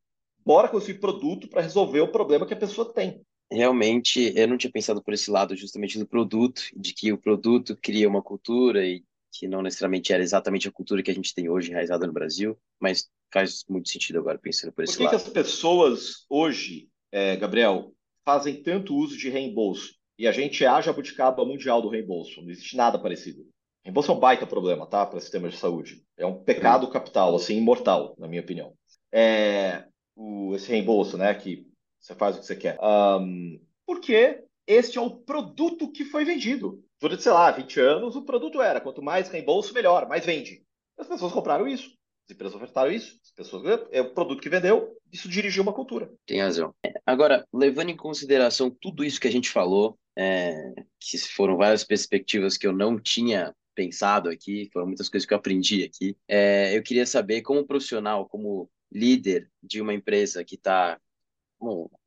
[0.44, 3.22] Bora construir produto para resolver o problema que a pessoa tem.
[3.52, 7.78] Realmente, eu não tinha pensado por esse lado justamente do produto, de que o produto
[7.80, 11.48] cria uma cultura e que não necessariamente era exatamente a cultura que a gente tem
[11.48, 15.12] hoje enraizada no Brasil, mas faz muito sentido agora pensando por esse por que lado.
[15.12, 17.94] Por que as pessoas hoje, é, Gabriel,
[18.26, 19.94] fazem tanto uso de reembolso?
[20.18, 22.42] E a gente é a jabuticaba mundial do reembolso.
[22.42, 23.46] Não existe nada parecido.
[23.84, 25.06] Reembolso é um baita problema, tá?
[25.06, 26.04] Para sistemas de saúde.
[26.18, 28.74] É um pecado capital, assim, imortal, na minha opinião.
[29.12, 31.34] É, o, esse reembolso, né?
[31.34, 31.68] Que
[32.00, 32.78] você faz o que você quer.
[32.82, 38.24] Um, porque este é o produto que foi vendido durante, sei lá, 20 anos, o
[38.24, 40.64] produto era quanto mais reembolso, melhor, mais vende.
[40.98, 41.90] As pessoas compraram isso,
[42.26, 46.10] as empresas ofertaram isso, as pessoas é o produto que vendeu, isso dirigiu uma cultura.
[46.26, 46.74] Tem razão.
[47.06, 52.56] Agora, levando em consideração tudo isso que a gente falou, é, que foram várias perspectivas
[52.56, 56.18] que eu não tinha pensado aqui, foram muitas coisas que eu aprendi aqui.
[56.28, 61.00] É, eu queria saber, como profissional, como líder de uma empresa que está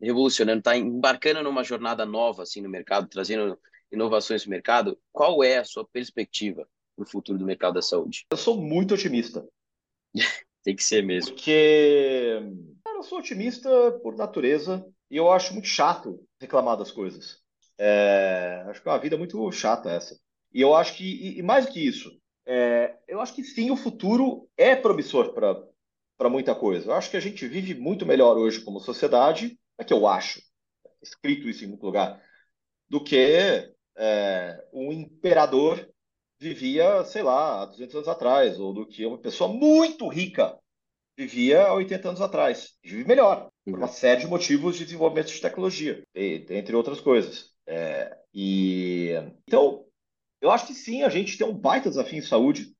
[0.00, 3.58] revolucionando, está embarcando numa jornada nova assim no mercado, trazendo
[3.90, 8.26] inovações no mercado, qual é a sua perspectiva para o futuro do mercado da saúde?
[8.30, 9.46] Eu sou muito otimista.
[10.62, 11.34] Tem que ser mesmo.
[11.34, 12.40] Porque
[12.84, 13.70] cara, eu sou otimista
[14.02, 17.40] por natureza e eu acho muito chato reclamar das coisas.
[17.78, 20.18] É, acho que é uma vida muito chata essa.
[20.56, 23.70] E eu acho que, e, e mais do que isso, é, eu acho que sim,
[23.70, 26.90] o futuro é promissor para muita coisa.
[26.90, 30.40] Eu acho que a gente vive muito melhor hoje como sociedade, é que eu acho,
[31.02, 32.22] escrito isso em muito lugar,
[32.88, 33.18] do que
[33.98, 35.86] é, um imperador
[36.40, 40.58] vivia, sei lá, há 200 anos atrás, ou do que uma pessoa muito rica
[41.18, 42.78] vivia há 80 anos atrás.
[42.82, 43.92] Vive melhor, por uma uhum.
[43.92, 47.54] série de motivos de desenvolvimento de tecnologia, entre outras coisas.
[47.66, 49.12] É, e
[49.46, 49.85] Então,
[50.46, 52.72] eu acho que sim, a gente tem um baita desafio em saúde.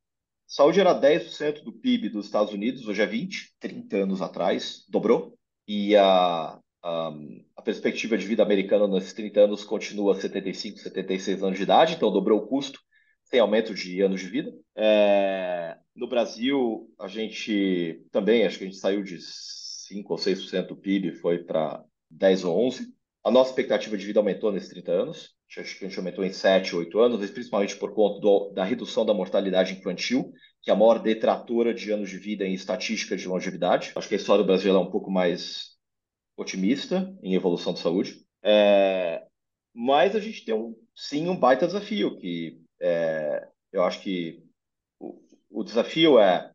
[0.47, 5.37] Saúde era 10% do PIB dos Estados Unidos, hoje é 20%, 30 anos atrás, dobrou.
[5.67, 11.57] E a, um, a perspectiva de vida americana nesses 30 anos continua 75, 76 anos
[11.57, 12.79] de idade, então dobrou o custo,
[13.25, 14.53] sem aumento de anos de vida.
[14.77, 20.69] É, no Brasil, a gente também, acho que a gente saiu de 5 ou 6%
[20.69, 22.95] do PIB, foi para 10 ou 11.
[23.25, 26.99] A nossa expectativa de vida aumentou nesses 30 anos, a gente aumentou em 7, 8
[26.99, 31.73] anos, principalmente por conta do, da redução da mortalidade infantil, que é a maior detratora
[31.73, 33.93] de anos de vida em estatística de longevidade.
[33.95, 35.77] Acho que a história do Brasil é um pouco mais
[36.37, 38.27] otimista em evolução de saúde.
[38.43, 39.25] É,
[39.75, 44.43] mas a gente tem um, sim um baita desafio, que é, eu acho que
[44.99, 46.51] o, o, desafio é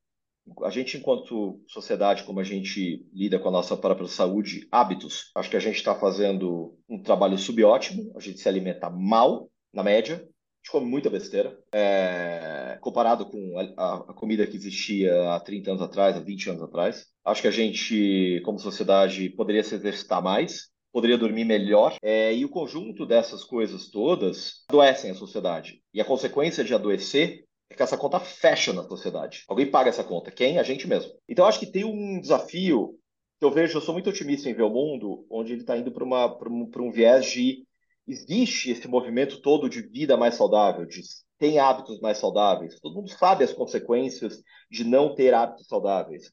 [0.63, 5.49] a gente, enquanto sociedade, como a gente lida com a nossa própria saúde, hábitos, acho
[5.49, 10.15] que a gente está fazendo um trabalho subótimo, a gente se alimenta mal, na média,
[10.15, 15.71] a gente come muita besteira, é, comparado com a, a, comida que existia há 30
[15.71, 17.05] anos atrás, há 20 anos atrás.
[17.25, 21.95] Acho que a gente, como sociedade, poderia se exercitar mais, poderia dormir melhor.
[22.01, 25.81] É, e o conjunto dessas coisas todas adoecem a sociedade.
[25.93, 29.43] E a consequência de adoecer é que essa conta fecha na sociedade.
[29.47, 30.31] Alguém paga essa conta.
[30.31, 30.59] Quem?
[30.59, 31.11] A gente mesmo.
[31.27, 32.97] Então, acho que tem um desafio
[33.39, 35.91] que eu vejo, eu sou muito otimista em ver o mundo, onde ele está indo
[35.91, 37.65] para um, um viés de
[38.07, 41.01] existe esse movimento todo de vida mais saudável, de
[41.37, 42.79] tem hábitos mais saudáveis.
[42.79, 46.31] Todo mundo sabe as consequências de não ter hábitos saudáveis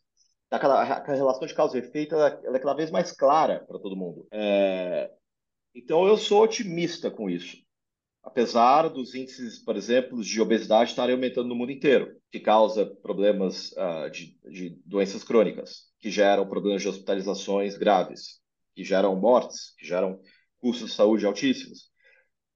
[0.50, 4.26] a relação de causa e efeito ela é cada vez mais clara para todo mundo.
[4.32, 5.10] É,
[5.74, 7.56] então eu sou otimista com isso,
[8.28, 12.14] apesar dos índices, por exemplo, de obesidade estarem aumentando no mundo inteiro.
[12.30, 18.38] que causa problemas uh, de, de doenças crônicas, que geram problemas de hospitalizações graves,
[18.74, 20.20] que geram mortes, que geram
[20.58, 21.90] custos de saúde altíssimos.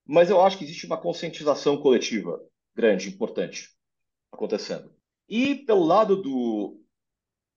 [0.05, 2.39] Mas eu acho que existe uma conscientização coletiva
[2.77, 3.71] grande, importante,
[4.31, 4.95] acontecendo.
[5.27, 6.79] E pelo lado do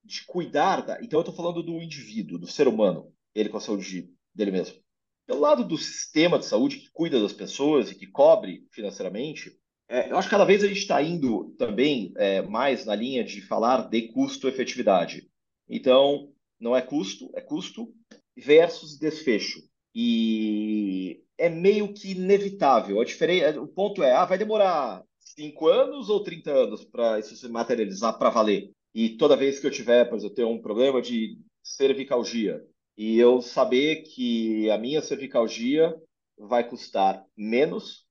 [0.06, 3.62] de cuidar da, então eu estou falando do indivíduo, do ser humano, ele com a
[3.62, 4.85] saúde dele mesmo.
[5.28, 9.58] Pelo lado do sistema de saúde que cuida das pessoas e que cobre financeiramente,
[9.88, 13.24] é, eu acho que cada vez a gente está indo também é, mais na linha
[13.24, 15.28] de falar de custo-efetividade.
[15.70, 17.94] Então, não é custo, é custo
[18.36, 19.62] versus desfecho.
[19.94, 23.00] E é meio que inevitável.
[23.00, 27.36] A diferença, o ponto é, ah, vai demorar 5 anos ou 30 anos para isso
[27.36, 28.72] se materializar para valer?
[28.94, 32.66] E toda vez que eu tiver, por exemplo, ter um problema de cervicalgia,
[32.98, 35.96] e eu saber que a minha cervicalgia
[36.38, 38.06] vai custar menos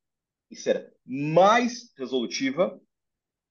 [0.51, 2.81] e ser mais resolutiva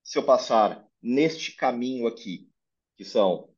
[0.03, 2.49] se eu passar neste caminho aqui,
[2.95, 3.49] que são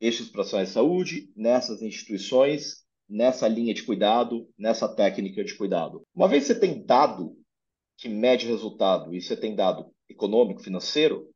[0.00, 6.02] estes profissionais de saúde, nessas instituições, nessa linha de cuidado, nessa técnica de cuidado.
[6.14, 7.36] Uma vez que você tem dado
[7.96, 11.30] que mede resultado e você tem dado econômico, financeiro,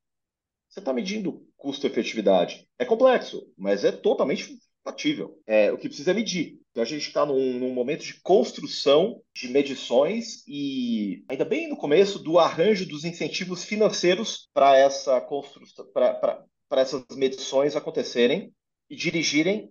[0.69, 2.69] você está medindo custo-efetividade.
[2.79, 5.37] É complexo, mas é totalmente factível.
[5.47, 6.61] É, o que precisa é medir.
[6.71, 11.77] Então a gente está num, num, momento de construção de medições e ainda bem no
[11.77, 18.53] começo do arranjo dos incentivos financeiros para essa construção, para essas medições acontecerem
[18.89, 19.71] e dirigirem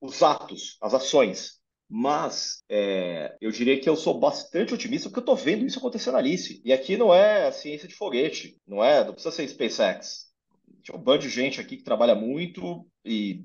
[0.00, 1.60] os atos, as ações.
[1.90, 6.10] Mas é, eu diria que eu sou bastante otimista porque eu estou vendo isso acontecer
[6.10, 6.62] na Alice.
[6.64, 10.32] E aqui não é ciência de foguete, não é, não precisa ser SpaceX.
[10.82, 13.44] Tinha um bando de gente aqui que trabalha muito e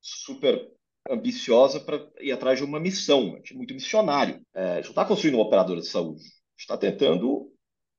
[0.00, 0.70] super
[1.08, 4.40] ambiciosa para ir atrás de uma missão, muito missionário.
[4.54, 7.50] É, a gente não está construindo uma operadora de saúde, a gente está tentando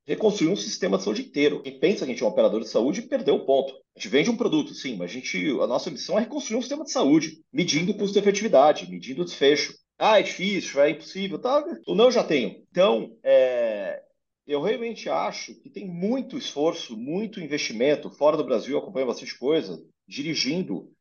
[0.05, 1.61] reconstruir um sistema de saúde inteiro.
[1.61, 3.73] Quem pensa que a gente é um operador de saúde perdeu o ponto.
[3.95, 6.61] A gente vende um produto, sim, mas a, gente, a nossa missão é reconstruir um
[6.61, 9.73] sistema de saúde, medindo o custo de efetividade, medindo desfecho.
[9.97, 11.63] Ah, é difícil, é impossível, tá?
[11.87, 12.63] O não já tenho.
[12.71, 14.01] Então, é,
[14.47, 18.09] eu realmente acho que tem muito esforço, muito investimento.
[18.09, 20.91] Fora do Brasil, eu acompanho bastante coisa, dirigindo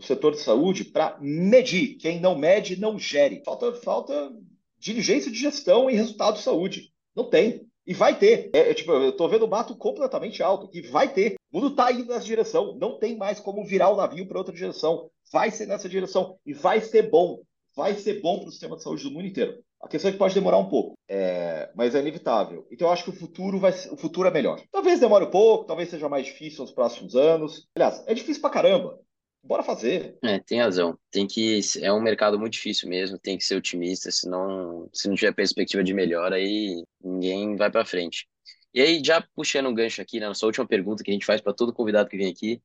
[0.00, 1.96] o setor de saúde para medir.
[1.96, 3.42] Quem não mede, não gere.
[3.44, 4.32] Falta, falta
[4.78, 6.90] diligência de gestão e resultado de saúde.
[7.14, 7.66] Não tem.
[7.86, 8.50] E vai ter.
[8.52, 10.68] É, é, tipo, eu estou vendo o mato completamente alto.
[10.72, 11.34] E vai ter.
[11.52, 12.76] O mundo está indo nessa direção.
[12.76, 15.10] Não tem mais como virar o navio para outra direção.
[15.32, 16.38] Vai ser nessa direção.
[16.46, 17.40] E vai ser bom.
[17.76, 19.62] Vai ser bom para o sistema de saúde do mundo inteiro.
[19.82, 21.70] A questão é que pode demorar um pouco, é...
[21.74, 22.66] mas é inevitável.
[22.70, 24.60] Então eu acho que o futuro vai o futuro é melhor.
[24.70, 27.66] Talvez demore um pouco, talvez seja mais difícil nos próximos anos.
[27.74, 28.98] Aliás, é difícil pra caramba.
[29.42, 30.18] Bora fazer.
[30.22, 30.98] É, tem razão.
[31.10, 35.14] Tem que é um mercado muito difícil mesmo, tem que ser otimista, senão se não
[35.14, 38.28] tiver perspectiva de melhora aí ninguém vai para frente.
[38.72, 41.40] E aí já puxando um gancho aqui na nossa última pergunta que a gente faz
[41.40, 42.62] para todo convidado que vem aqui,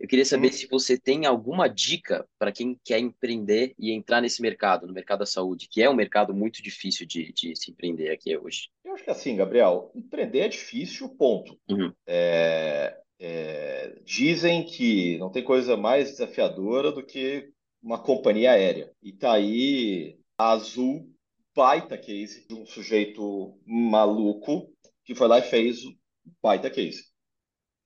[0.00, 0.52] eu queria saber hum.
[0.52, 5.20] se você tem alguma dica para quem quer empreender e entrar nesse mercado, no mercado
[5.20, 8.68] da saúde, que é um mercado muito difícil de, de se empreender aqui hoje.
[8.84, 11.58] Eu acho que assim, Gabriel, empreender é difícil, ponto.
[11.70, 11.92] Uhum.
[12.06, 17.50] É, é, dizem que não tem coisa mais desafiadora do que
[17.82, 18.92] uma companhia aérea.
[19.02, 21.10] E tá aí a Azul,
[21.54, 24.72] baita case de um sujeito maluco
[25.04, 25.94] que foi lá e fez o
[26.42, 27.14] baita case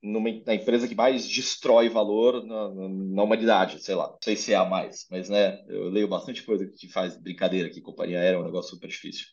[0.03, 4.09] numa, na empresa que mais destrói valor na, na, na, humanidade, sei lá.
[4.09, 7.69] Não sei se é a mais, mas né, eu leio bastante coisa que faz brincadeira
[7.69, 7.81] aqui.
[7.81, 9.27] Companhia aérea é um negócio super difícil.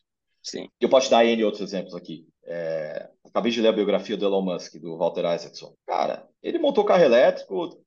[0.46, 0.68] Sim.
[0.80, 2.24] Eu posso dar N outros exemplos aqui.
[2.44, 5.74] É, acabei de ler a biografia do Elon Musk, do Walter Isaacson.
[5.84, 7.82] Cara, ele montou carro elétrico.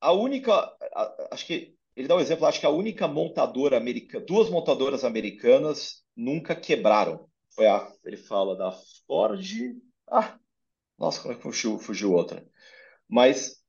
[0.00, 0.52] A única.
[0.92, 1.72] A, acho que.
[1.96, 4.24] Ele dá um exemplo, acho que a única montadora americana.
[4.26, 7.28] Duas montadoras americanas nunca quebraram.
[7.54, 7.88] Foi a.
[8.04, 8.72] Ele fala da
[9.06, 9.40] Ford.
[10.10, 10.36] Ah,
[10.98, 12.44] nossa, como é que fugiu, fugiu outra?
[13.08, 13.62] Mas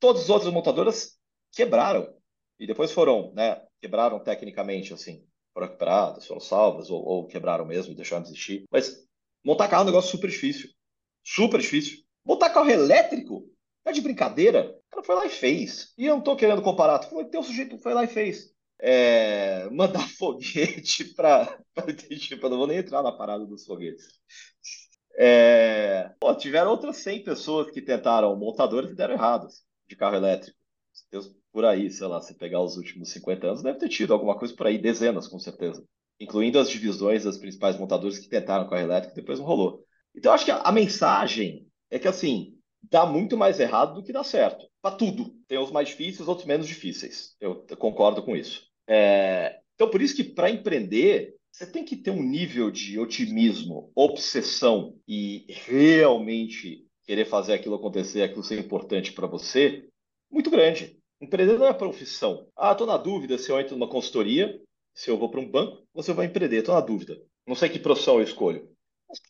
[0.00, 1.16] todas as outras montadoras
[1.52, 2.12] quebraram.
[2.58, 3.62] E depois foram, né?
[3.80, 5.24] Quebraram tecnicamente, assim.
[5.54, 8.64] Foram recuperadas, foram salvas, ou, ou quebraram mesmo e deixaram de existir.
[8.70, 9.06] Mas
[9.44, 10.68] montar carro é um negócio super difícil.
[11.24, 11.98] Super difícil.
[12.26, 13.48] Montar carro elétrico
[13.84, 14.76] é de brincadeira.
[14.88, 15.94] O cara foi lá e fez.
[15.96, 16.98] E eu não tô querendo comparar.
[16.98, 18.52] Que tem um sujeito que foi lá e fez.
[18.80, 21.58] É, mandar foguete para.
[21.76, 24.06] eu não vou nem entrar na parada dos foguetes.
[25.16, 26.10] É...
[26.18, 30.58] Pô, tiveram outras 100 pessoas que tentaram montadores e deram errados de carro elétrico.
[31.52, 34.54] Por aí, sei lá, se pegar os últimos 50 anos, deve ter tido alguma coisa
[34.54, 35.84] por aí, dezenas, com certeza.
[36.18, 39.84] Incluindo as divisões das principais montadoras que tentaram carro elétrico e depois não rolou.
[40.14, 42.54] Então, acho que a, a mensagem é que, assim,
[42.90, 44.66] dá muito mais errado do que dá certo.
[44.82, 45.34] Para tudo.
[45.46, 47.34] Tem os mais difíceis, outros menos difíceis.
[47.40, 48.66] Eu, eu concordo com isso.
[48.88, 49.58] É...
[49.74, 54.96] Então, por isso que para empreender, você tem que ter um nível de otimismo, obsessão
[55.06, 59.88] e realmente querer fazer aquilo acontecer, aquilo ser importante para você,
[60.30, 60.98] muito grande.
[61.24, 62.46] Empreender não é profissão.
[62.54, 64.60] Ah, estou na dúvida se eu entro numa consultoria,
[64.92, 67.18] se eu vou para um banco, você vai empreender, estou na dúvida.
[67.46, 68.68] Não sei que profissão eu escolho.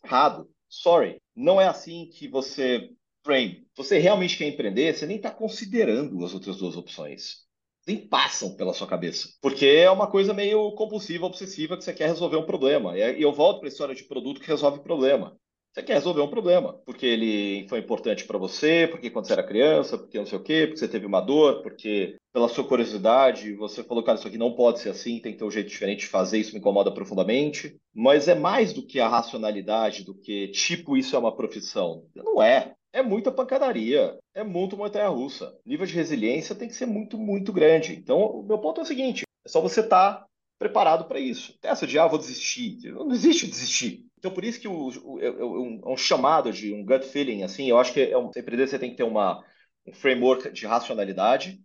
[0.05, 0.51] Errado.
[0.69, 1.23] Sorry.
[1.37, 2.91] Não é assim que você
[3.25, 3.65] frame.
[3.77, 7.45] Você realmente quer empreender, você nem está considerando as outras duas opções.
[7.87, 9.29] Nem passam pela sua cabeça.
[9.41, 12.99] Porque é uma coisa meio compulsiva, obsessiva, que você quer resolver um problema.
[12.99, 15.39] E eu volto para a história de produto que resolve problema.
[15.75, 19.43] Você quer resolver um problema, porque ele foi importante para você, porque quando você era
[19.43, 23.55] criança, porque não sei o quê, porque você teve uma dor, porque pela sua curiosidade
[23.55, 26.03] você falou, cara, isso aqui não pode ser assim, tem que ter um jeito diferente
[26.03, 27.77] de fazer, isso me incomoda profundamente.
[27.93, 32.07] Mas é mais do que a racionalidade, do que tipo isso é uma profissão.
[32.15, 32.75] Não é.
[32.93, 35.59] É muita pancadaria, é muito montanha russa.
[35.67, 37.95] O nível de resiliência tem que ser muito, muito grande.
[37.95, 41.59] Então, o meu ponto é o seguinte: é só você estar tá preparado para isso.
[41.65, 42.79] Essa de, ah, vou desistir.
[42.93, 44.07] Não existe desistir.
[44.25, 47.79] Então, por isso que o, o, o, um, chamado de um gut feeling, assim, eu
[47.79, 49.45] acho que é um, empreender você tem que ter uma,
[49.87, 51.63] um framework de racionalidade.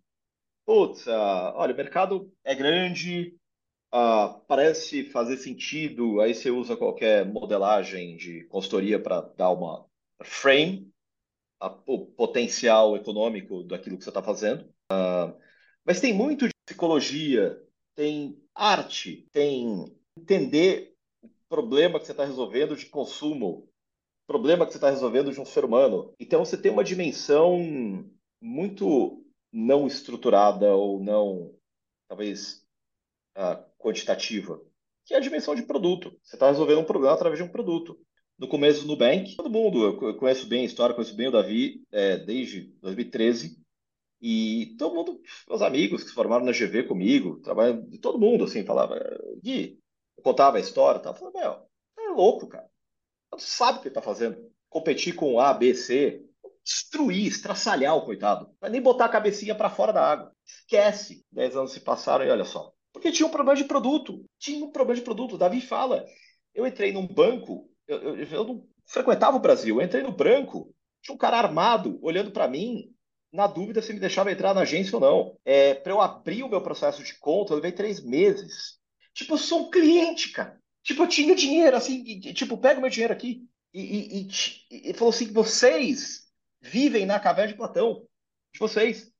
[0.65, 3.33] Putz, uh, olha, o mercado é grande,
[3.95, 9.85] uh, parece fazer sentido, aí você usa qualquer modelagem de consultoria para dar uma
[10.21, 10.91] frame,
[11.61, 14.65] a, o potencial econômico daquilo que você está fazendo.
[14.91, 15.33] Uh,
[15.85, 17.57] mas tem muito de psicologia,
[17.95, 19.85] tem arte, tem
[20.17, 20.88] entender
[21.49, 23.67] problema que você está resolvendo de consumo,
[24.27, 26.13] problema que você está resolvendo de um ser humano.
[26.19, 27.59] Então você tem uma dimensão
[28.39, 31.53] muito não estruturada ou não,
[32.07, 32.63] talvez,
[33.35, 34.61] uh, quantitativa,
[35.05, 36.15] que é a dimensão de produto.
[36.23, 37.99] Você está resolvendo um problema através de um produto.
[38.37, 41.83] No começo do Nubank, todo mundo, eu conheço bem a história, conheço bem o Davi
[41.91, 43.59] é, desde 2013,
[44.21, 48.65] e todo mundo, meus amigos que se formaram na GV comigo, trabalham, todo mundo, assim,
[48.65, 48.99] falava,
[49.41, 49.79] Gui,
[50.19, 51.65] eu contava a história, tava falando, meu,
[51.97, 52.69] é louco, cara.
[53.31, 54.37] Você sabe o que tá fazendo.
[54.69, 56.21] Competir com A, B, C,
[56.63, 58.53] destruir, estraçalhar o coitado.
[58.59, 60.31] Vai nem botar a cabecinha para fora da água.
[60.45, 61.23] Esquece.
[61.31, 62.71] Dez anos se passaram e olha só.
[62.91, 64.25] Porque tinha um problema de produto.
[64.37, 65.37] Tinha um problema de produto.
[65.37, 66.05] Davi fala.
[66.53, 70.73] Eu entrei num banco, eu, eu, eu não frequentava o Brasil, eu entrei no branco,
[71.01, 72.91] tinha um cara armado olhando para mim,
[73.31, 75.37] na dúvida se me deixava entrar na agência ou não.
[75.45, 78.78] É, para eu abrir o meu processo de conta, eu levei três meses.
[79.13, 80.59] Tipo, eu sou um cliente, cara.
[80.83, 83.47] Tipo, eu tinha dinheiro, assim, e, tipo, pega o meu dinheiro aqui.
[83.73, 84.27] E, e,
[84.71, 86.27] e, e falou assim: vocês
[86.61, 88.05] vivem na caverna de Platão.
[88.51, 89.11] De vocês.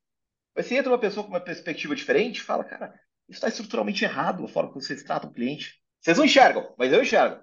[0.56, 2.94] Mas se entra uma pessoa com uma perspectiva diferente, fala, cara,
[3.28, 5.80] isso está estruturalmente errado a forma que vocês tratam o cliente.
[6.02, 7.42] Vocês não enxergam, mas eu enxergo.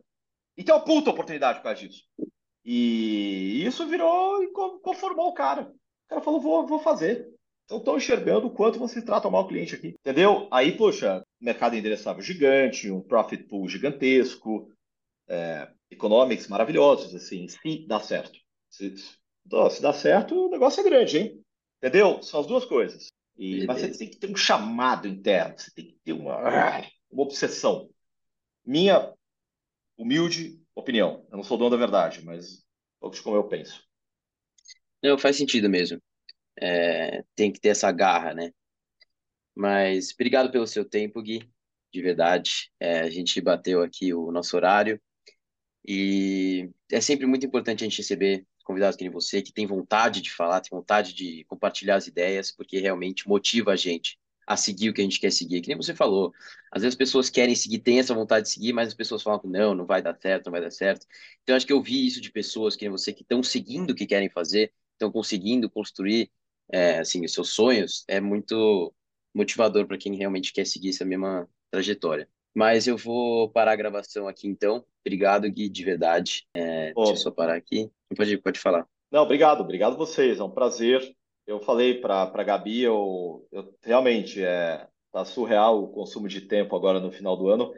[0.56, 2.02] E tem uma puta oportunidade por causa disso.
[2.64, 5.62] E isso virou e conformou o cara.
[5.62, 7.28] O cara falou, vou, vou fazer.
[7.64, 9.94] Então estão enxergando o quanto vocês tratam mal o cliente aqui.
[10.00, 10.48] Entendeu?
[10.50, 14.72] Aí, poxa, mercado endereçável gigante, um profit pool gigantesco,
[15.28, 18.38] é, economics maravilhosos, assim, se dá certo.
[18.70, 21.44] Se, se dá certo, o negócio é grande, hein?
[21.78, 22.22] Entendeu?
[22.22, 23.08] São as duas coisas.
[23.36, 26.38] E, mas você tem que ter um chamado interno, você tem que ter uma,
[27.10, 27.90] uma obsessão.
[28.64, 29.12] Minha
[29.96, 31.26] humilde opinião.
[31.30, 32.64] Eu não sou dono da verdade, mas
[32.98, 33.84] pouco de como eu penso.
[35.02, 36.00] Não, faz sentido mesmo
[36.58, 38.52] é, tem que ter essa garra, né?
[39.56, 41.50] Mas obrigado pelo seu tempo, Gui,
[41.92, 42.70] de verdade.
[42.78, 45.00] É, a gente bateu aqui o nosso horário
[45.86, 50.20] e é sempre muito importante a gente receber convidados que nem você, que tem vontade
[50.20, 54.90] de falar, tem vontade de compartilhar as ideias, porque realmente motiva a gente a seguir
[54.90, 55.60] o que a gente quer seguir.
[55.60, 56.32] Que nem você falou,
[56.70, 59.40] às vezes as pessoas querem seguir, têm essa vontade de seguir, mas as pessoas falam
[59.40, 61.06] que não, não vai dar certo, não vai dar certo.
[61.42, 63.94] Então acho que eu vi isso de pessoas que nem você que estão seguindo o
[63.94, 66.30] que querem fazer, estão conseguindo construir
[66.72, 68.92] é, assim, os seus sonhos, é muito
[69.36, 72.28] motivador para quem realmente quer seguir essa mesma trajetória.
[72.54, 74.82] Mas eu vou parar a gravação aqui então.
[75.04, 76.46] Obrigado, Gui, de verdade.
[76.54, 77.90] É, deixa eu só parar aqui.
[78.16, 78.86] Pode, pode falar.
[79.12, 80.40] Não, obrigado, obrigado vocês.
[80.40, 81.02] É um prazer.
[81.46, 86.74] Eu falei para a Gabi, eu, eu realmente é tá surreal o consumo de tempo
[86.74, 87.72] agora no final do ano.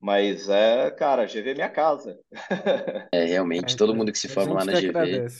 [0.00, 2.18] Mas é, cara, GV é minha casa.
[3.12, 4.88] É, realmente, todo mundo que se forma lá na GV.
[4.88, 5.36] Agradece.